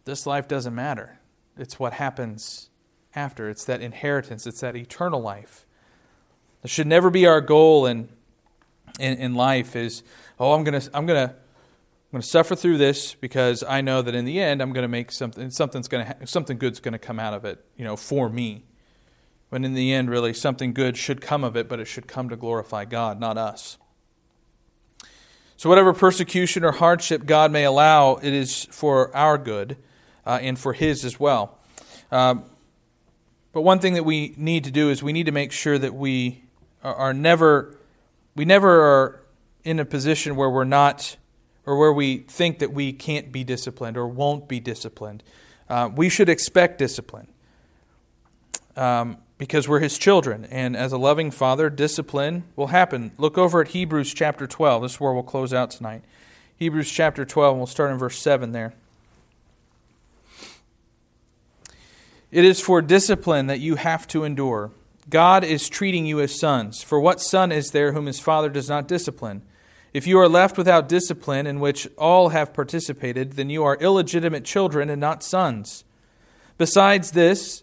this 0.05 0.27
life 0.27 0.46
doesn't 0.46 0.75
matter. 0.75 1.20
It's 1.57 1.79
what 1.79 1.94
happens 1.94 2.68
after. 3.14 3.49
It's 3.49 3.64
that 3.64 3.81
inheritance, 3.81 4.46
it's 4.46 4.61
that 4.61 4.77
eternal 4.77 5.23
life. 5.23 5.64
It 6.62 6.68
should 6.68 6.87
never 6.87 7.09
be 7.09 7.27
our 7.27 7.40
goal 7.40 7.87
in, 7.87 8.11
in, 8.99 9.16
in 9.16 9.35
life 9.35 9.75
is, 9.75 10.03
oh, 10.38 10.53
I'm 10.53 10.62
going 10.62 10.79
to 10.79 10.90
I'm 10.92 11.07
to 11.07 11.35
I'm 12.12 12.20
to 12.20 12.27
suffer 12.27 12.55
through 12.55 12.77
this 12.77 13.14
because 13.14 13.64
I 13.66 13.81
know 13.81 14.03
that 14.03 14.14
in 14.14 14.27
the 14.27 14.38
end 14.38 14.61
I'm 14.61 14.75
going 14.75 14.83
to 14.83 14.88
make 14.88 15.12
something 15.12 15.49
something's 15.51 15.88
going 15.88 16.05
to 16.05 16.27
something 16.27 16.59
good's 16.59 16.81
going 16.81 16.92
to 16.92 16.99
come 16.99 17.18
out 17.18 17.33
of 17.33 17.46
it, 17.46 17.64
you 17.75 17.87
know, 17.87 17.96
for 17.96 18.29
me. 18.29 18.64
When 19.50 19.64
in 19.64 19.74
the 19.74 19.92
end 19.92 20.10
really 20.10 20.32
something 20.32 20.72
good 20.72 20.96
should 20.96 21.20
come 21.20 21.44
of 21.44 21.56
it, 21.56 21.68
but 21.68 21.80
it 21.80 21.86
should 21.86 22.06
come 22.06 22.28
to 22.28 22.36
glorify 22.36 22.84
God, 22.84 23.20
not 23.20 23.36
us. 23.36 23.78
So 25.56 25.68
whatever 25.68 25.92
persecution 25.92 26.64
or 26.64 26.72
hardship 26.72 27.26
God 27.26 27.52
may 27.52 27.64
allow, 27.64 28.14
it 28.16 28.32
is 28.32 28.66
for 28.70 29.14
our 29.14 29.36
good 29.36 29.76
uh, 30.24 30.38
and 30.40 30.58
for 30.58 30.72
his 30.72 31.04
as 31.04 31.20
well. 31.20 31.58
Um, 32.10 32.44
but 33.52 33.62
one 33.62 33.80
thing 33.80 33.94
that 33.94 34.04
we 34.04 34.32
need 34.36 34.64
to 34.64 34.70
do 34.70 34.88
is 34.88 35.02
we 35.02 35.12
need 35.12 35.26
to 35.26 35.32
make 35.32 35.52
sure 35.52 35.76
that 35.78 35.94
we 35.94 36.44
are, 36.82 36.94
are 36.94 37.12
never 37.12 37.76
we 38.36 38.44
never 38.44 38.80
are 38.80 39.20
in 39.64 39.80
a 39.80 39.84
position 39.84 40.36
where 40.36 40.48
we're 40.48 40.64
not 40.64 41.16
or 41.66 41.76
where 41.76 41.92
we 41.92 42.18
think 42.18 42.60
that 42.60 42.72
we 42.72 42.92
can't 42.92 43.32
be 43.32 43.44
disciplined 43.44 43.96
or 43.96 44.06
won't 44.06 44.48
be 44.48 44.60
disciplined. 44.60 45.22
Uh, 45.68 45.90
we 45.94 46.08
should 46.08 46.28
expect 46.28 46.78
discipline 46.78 47.26
um, 48.76 49.18
because 49.40 49.66
we're 49.66 49.81
his 49.81 49.96
children. 49.96 50.44
And 50.50 50.76
as 50.76 50.92
a 50.92 50.98
loving 50.98 51.31
father, 51.31 51.70
discipline 51.70 52.44
will 52.57 52.66
happen. 52.66 53.11
Look 53.16 53.38
over 53.38 53.62
at 53.62 53.68
Hebrews 53.68 54.12
chapter 54.12 54.46
12. 54.46 54.83
This 54.83 54.92
is 54.92 55.00
where 55.00 55.14
we'll 55.14 55.22
close 55.22 55.55
out 55.55 55.70
tonight. 55.70 56.03
Hebrews 56.59 56.90
chapter 56.90 57.24
12, 57.24 57.53
and 57.53 57.59
we'll 57.59 57.66
start 57.66 57.90
in 57.90 57.96
verse 57.96 58.18
7 58.18 58.53
there. 58.53 58.74
It 62.31 62.44
is 62.44 62.61
for 62.61 62.83
discipline 62.83 63.46
that 63.46 63.61
you 63.61 63.76
have 63.76 64.07
to 64.09 64.24
endure. 64.24 64.72
God 65.09 65.42
is 65.42 65.70
treating 65.70 66.05
you 66.05 66.20
as 66.20 66.38
sons. 66.38 66.83
For 66.83 67.00
what 67.00 67.18
son 67.18 67.50
is 67.50 67.70
there 67.70 67.92
whom 67.92 68.05
his 68.05 68.20
father 68.20 68.50
does 68.50 68.68
not 68.68 68.87
discipline? 68.87 69.40
If 69.94 70.07
you 70.07 70.18
are 70.18 70.29
left 70.29 70.59
without 70.59 70.87
discipline 70.87 71.46
in 71.46 71.61
which 71.61 71.88
all 71.96 72.29
have 72.29 72.53
participated, 72.53 73.33
then 73.33 73.48
you 73.48 73.64
are 73.64 73.76
illegitimate 73.76 74.44
children 74.44 74.90
and 74.90 75.00
not 75.00 75.22
sons. 75.22 75.85
Besides 76.59 77.12
this, 77.12 77.62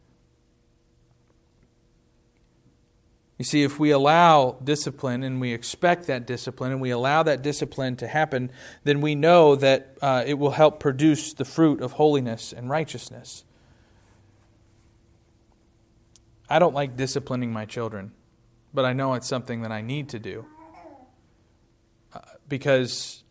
You 3.41 3.45
see, 3.45 3.63
if 3.63 3.79
we 3.79 3.89
allow 3.89 4.59
discipline 4.63 5.23
and 5.23 5.41
we 5.41 5.51
expect 5.51 6.05
that 6.05 6.27
discipline 6.27 6.73
and 6.73 6.79
we 6.79 6.91
allow 6.91 7.23
that 7.23 7.41
discipline 7.41 7.95
to 7.95 8.07
happen, 8.07 8.51
then 8.83 9.01
we 9.01 9.15
know 9.15 9.55
that 9.55 9.97
uh, 9.99 10.23
it 10.27 10.35
will 10.35 10.51
help 10.51 10.79
produce 10.79 11.33
the 11.33 11.43
fruit 11.43 11.81
of 11.81 11.93
holiness 11.93 12.53
and 12.53 12.69
righteousness. 12.69 13.43
I 16.47 16.59
don't 16.59 16.75
like 16.75 16.95
disciplining 16.95 17.51
my 17.51 17.65
children, 17.65 18.11
but 18.75 18.85
I 18.85 18.93
know 18.93 19.15
it's 19.15 19.27
something 19.27 19.63
that 19.63 19.71
I 19.71 19.81
need 19.81 20.09
to 20.09 20.19
do 20.19 20.45
because 22.47 23.23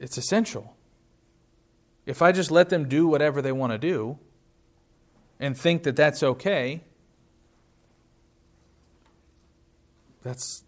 it's 0.00 0.18
essential. 0.18 0.74
If 2.06 2.22
I 2.22 2.32
just 2.32 2.50
let 2.50 2.70
them 2.70 2.88
do 2.88 3.06
whatever 3.06 3.40
they 3.40 3.52
want 3.52 3.70
to 3.70 3.78
do 3.78 4.18
and 5.38 5.56
think 5.56 5.84
that 5.84 5.94
that's 5.94 6.24
okay, 6.24 6.82
that's 10.26 10.64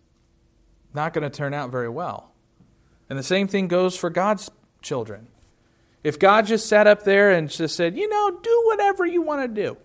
not 0.94 1.12
going 1.12 1.29
to 1.29 1.37
turn 1.37 1.53
out 1.53 1.71
very 1.71 1.88
well. 1.88 2.33
And 3.11 3.18
the 3.18 3.23
same 3.23 3.49
thing 3.49 3.68
goes 3.68 3.97
for 3.97 4.11
God's 4.11 4.51
children. 4.83 5.29
If 6.05 6.18
God 6.18 6.47
just 6.47 6.66
sat 6.66 6.87
up 6.87 7.03
there 7.03 7.33
and 7.33 7.51
just 7.51 7.75
said, 7.75 7.97
you 7.97 8.09
know, 8.09 8.38
do 8.42 8.62
whatever 8.66 9.05
you 9.05 9.23
want 9.23 9.42
to 9.42 9.62
do. 9.62 9.77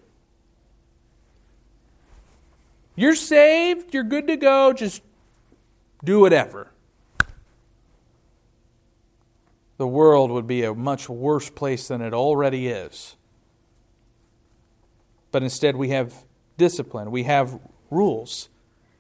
You're 2.95 3.15
saved, 3.15 3.93
you're 3.93 4.03
good 4.03 4.27
to 4.27 4.37
go, 4.37 4.71
just 4.73 5.01
do 6.03 6.19
whatever 6.19 6.69
the 9.77 9.87
world 9.87 10.31
would 10.31 10.47
be 10.47 10.63
a 10.63 10.73
much 10.73 11.09
worse 11.09 11.49
place 11.49 11.87
than 11.87 12.01
it 12.01 12.13
already 12.13 12.67
is. 12.67 13.15
But 15.31 15.43
instead, 15.43 15.75
we 15.75 15.89
have 15.89 16.23
discipline, 16.57 17.11
we 17.11 17.23
have 17.23 17.59
rules, 17.89 18.49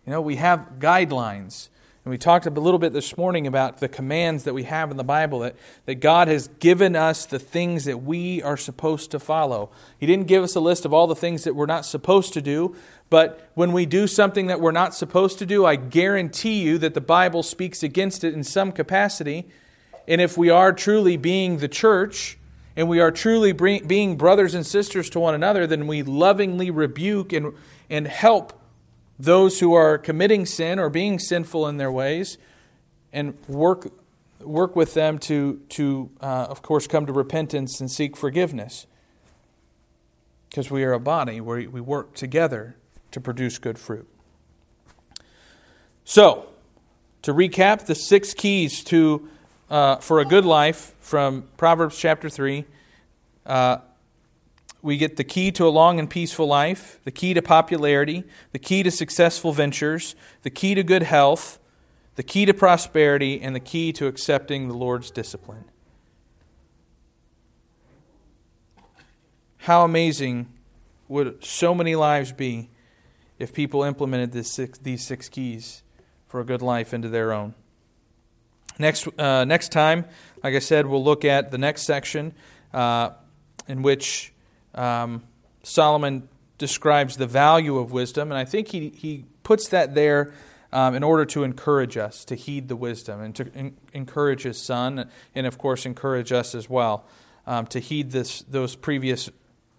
you 0.05 0.11
know, 0.11 0.21
we 0.21 0.35
have 0.35 0.73
guidelines. 0.79 1.69
And 2.03 2.11
we 2.11 2.17
talked 2.17 2.45
a 2.45 2.49
little 2.49 2.79
bit 2.79 2.91
this 2.91 3.15
morning 3.15 3.47
about 3.47 3.77
the 3.77 3.87
commands 3.87 4.43
that 4.43 4.53
we 4.53 4.63
have 4.63 4.91
in 4.91 4.97
the 4.97 5.05
Bible 5.05 5.39
that, 5.39 5.55
that 5.85 5.95
God 5.95 6.27
has 6.27 6.49
given 6.59 6.97
us 6.97 7.25
the 7.25 7.39
things 7.39 7.85
that 7.85 8.03
we 8.03 8.41
are 8.43 8.57
supposed 8.57 9.11
to 9.11 9.19
follow. 9.19 9.71
He 9.97 10.05
didn't 10.05 10.27
give 10.27 10.43
us 10.43 10.55
a 10.55 10.59
list 10.59 10.83
of 10.83 10.93
all 10.93 11.07
the 11.07 11.15
things 11.15 11.45
that 11.45 11.55
we're 11.55 11.65
not 11.65 11.85
supposed 11.85 12.33
to 12.33 12.41
do, 12.41 12.75
but 13.09 13.49
when 13.53 13.71
we 13.71 13.85
do 13.85 14.05
something 14.05 14.47
that 14.47 14.59
we're 14.59 14.71
not 14.71 14.93
supposed 14.93 15.39
to 15.39 15.45
do, 15.45 15.65
I 15.65 15.77
guarantee 15.77 16.61
you 16.61 16.77
that 16.79 16.93
the 16.93 16.99
Bible 16.99 17.41
speaks 17.41 17.83
against 17.83 18.25
it 18.25 18.33
in 18.33 18.43
some 18.43 18.73
capacity. 18.73 19.45
And 20.05 20.19
if 20.19 20.37
we 20.37 20.49
are 20.49 20.73
truly 20.73 21.15
being 21.15 21.59
the 21.59 21.69
church, 21.69 22.37
and 22.75 22.89
we 22.89 22.99
are 22.99 23.11
truly 23.11 23.53
being 23.53 24.17
brothers 24.17 24.55
and 24.55 24.65
sisters 24.65 25.09
to 25.11 25.19
one 25.19 25.35
another, 25.35 25.67
then 25.67 25.87
we 25.87 26.03
lovingly 26.03 26.71
rebuke 26.71 27.31
and, 27.31 27.53
and 27.89 28.07
help 28.07 28.59
those 29.23 29.59
who 29.59 29.73
are 29.73 29.97
committing 29.97 30.45
sin 30.45 30.79
or 30.79 30.89
being 30.89 31.17
sinful 31.17 31.67
in 31.67 31.77
their 31.77 31.91
ways 31.91 32.37
and 33.13 33.37
work, 33.47 33.91
work 34.41 34.75
with 34.75 34.93
them 34.93 35.17
to, 35.19 35.61
to 35.69 36.09
uh, 36.21 36.47
of 36.49 36.61
course, 36.61 36.87
come 36.87 37.05
to 37.05 37.13
repentance 37.13 37.79
and 37.79 37.89
seek 37.89 38.17
forgiveness. 38.17 38.85
Because 40.49 40.69
we 40.69 40.83
are 40.83 40.93
a 40.93 40.99
body 40.99 41.39
where 41.39 41.69
we 41.69 41.81
work 41.81 42.13
together 42.15 42.75
to 43.11 43.21
produce 43.21 43.57
good 43.57 43.79
fruit. 43.79 44.07
So, 46.03 46.47
to 47.21 47.33
recap, 47.33 47.85
the 47.85 47.95
six 47.95 48.33
keys 48.33 48.83
to 48.85 49.29
uh, 49.69 49.95
for 49.97 50.19
a 50.19 50.25
good 50.25 50.45
life 50.45 50.93
from 50.99 51.45
Proverbs 51.55 51.97
chapter 51.97 52.29
3. 52.29 52.65
Uh, 53.45 53.77
we 54.83 54.97
get 54.97 55.15
the 55.15 55.23
key 55.23 55.49
to 55.53 55.65
a 55.65 55.69
long 55.69 55.97
and 55.97 56.09
peaceful 56.09 56.45
life, 56.45 56.99
the 57.05 57.11
key 57.11 57.33
to 57.33 57.41
popularity, 57.41 58.25
the 58.51 58.59
key 58.59 58.83
to 58.83 58.91
successful 58.91 59.53
ventures, 59.53 60.13
the 60.43 60.49
key 60.49 60.75
to 60.75 60.83
good 60.83 61.03
health, 61.03 61.57
the 62.15 62.21
key 62.21 62.45
to 62.45 62.53
prosperity, 62.53 63.41
and 63.41 63.55
the 63.55 63.61
key 63.61 63.93
to 63.93 64.07
accepting 64.07 64.67
the 64.67 64.73
Lord's 64.73 65.09
discipline. 65.09 65.63
How 69.59 69.85
amazing 69.85 70.51
would 71.07 71.45
so 71.45 71.73
many 71.73 71.95
lives 71.95 72.33
be 72.33 72.69
if 73.39 73.53
people 73.53 73.83
implemented 73.83 74.45
six, 74.45 74.77
these 74.77 75.01
six 75.01 75.29
keys 75.29 75.81
for 76.27 76.41
a 76.41 76.43
good 76.43 76.61
life 76.61 76.93
into 76.93 77.07
their 77.07 77.31
own? 77.31 77.55
Next, 78.77 79.07
uh, 79.17 79.45
next 79.45 79.71
time, 79.71 80.03
like 80.43 80.55
I 80.55 80.59
said, 80.59 80.87
we'll 80.87 81.03
look 81.03 81.23
at 81.23 81.51
the 81.51 81.57
next 81.57 81.83
section 81.83 82.33
uh, 82.73 83.11
in 83.65 83.81
which 83.81 84.32
um, 84.75 85.23
Solomon 85.63 86.27
describes 86.57 87.17
the 87.17 87.27
value 87.27 87.77
of 87.77 87.91
wisdom, 87.91 88.31
and 88.31 88.37
I 88.37 88.45
think 88.45 88.69
he, 88.69 88.89
he 88.89 89.25
puts 89.43 89.67
that 89.69 89.95
there 89.95 90.33
um, 90.71 90.95
in 90.95 91.03
order 91.03 91.25
to 91.25 91.43
encourage 91.43 91.97
us 91.97 92.25
to 92.25 92.35
heed 92.35 92.67
the 92.67 92.75
wisdom 92.75 93.21
and 93.21 93.35
to 93.35 93.51
in, 93.53 93.77
encourage 93.93 94.43
his 94.43 94.59
son, 94.59 95.09
and 95.35 95.47
of 95.47 95.57
course, 95.57 95.85
encourage 95.85 96.31
us 96.31 96.55
as 96.55 96.69
well. 96.69 97.05
um, 97.45 97.67
to 97.67 97.79
heed 97.79 98.11
this, 98.11 98.41
those 98.43 98.75
previous 98.75 99.29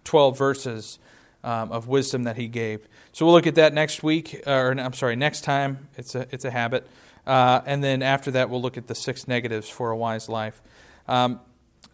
12 0.03 0.37
verses 0.37 0.99
um, 1.43 1.71
of 1.71 1.87
wisdom 1.87 2.23
that 2.23 2.37
he 2.37 2.47
gave. 2.47 2.87
So 3.11 3.25
we'll 3.25 3.35
look 3.35 3.47
at 3.47 3.55
that 3.55 3.73
next 3.73 4.03
week, 4.03 4.41
or 4.45 4.71
I'm 4.71 4.93
sorry, 4.93 5.15
next 5.15 5.41
time. 5.41 5.89
It's 5.97 6.15
a, 6.15 6.27
it's 6.31 6.45
a 6.45 6.51
habit. 6.51 6.87
Uh, 7.25 7.61
and 7.65 7.83
then 7.83 8.01
after 8.01 8.31
that, 8.31 8.49
we'll 8.49 8.61
look 8.61 8.77
at 8.77 8.87
the 8.87 8.95
six 8.95 9.27
negatives 9.27 9.69
for 9.69 9.91
a 9.91 9.97
wise 9.97 10.29
life. 10.29 10.61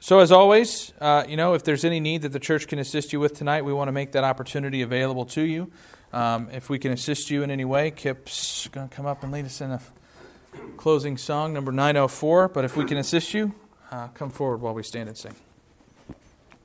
So, 0.03 0.17
as 0.17 0.31
always, 0.31 0.93
uh, 0.99 1.25
you 1.29 1.37
know, 1.37 1.53
if 1.53 1.63
there's 1.63 1.85
any 1.85 1.99
need 1.99 2.23
that 2.23 2.29
the 2.29 2.39
church 2.39 2.67
can 2.67 2.79
assist 2.79 3.13
you 3.13 3.19
with 3.19 3.35
tonight, 3.35 3.65
we 3.65 3.71
want 3.71 3.87
to 3.87 3.91
make 3.91 4.13
that 4.13 4.23
opportunity 4.23 4.81
available 4.81 5.25
to 5.25 5.43
you. 5.43 5.71
Um, 6.11 6.49
if 6.51 6.71
we 6.71 6.79
can 6.79 6.91
assist 6.91 7.29
you 7.29 7.43
in 7.43 7.51
any 7.51 7.65
way, 7.65 7.91
Kip's 7.91 8.67
going 8.69 8.89
to 8.89 8.95
come 8.95 9.05
up 9.05 9.21
and 9.21 9.31
lead 9.31 9.45
us 9.45 9.61
in 9.61 9.69
a 9.69 9.79
closing 10.75 11.17
song, 11.17 11.53
number 11.53 11.71
904. 11.71 12.47
But 12.47 12.65
if 12.65 12.75
we 12.75 12.83
can 12.85 12.97
assist 12.97 13.35
you, 13.35 13.53
uh, 13.91 14.07
come 14.07 14.31
forward 14.31 14.61
while 14.61 14.73
we 14.73 14.81
stand 14.81 15.07
and 15.07 15.15
sing. 15.15 15.35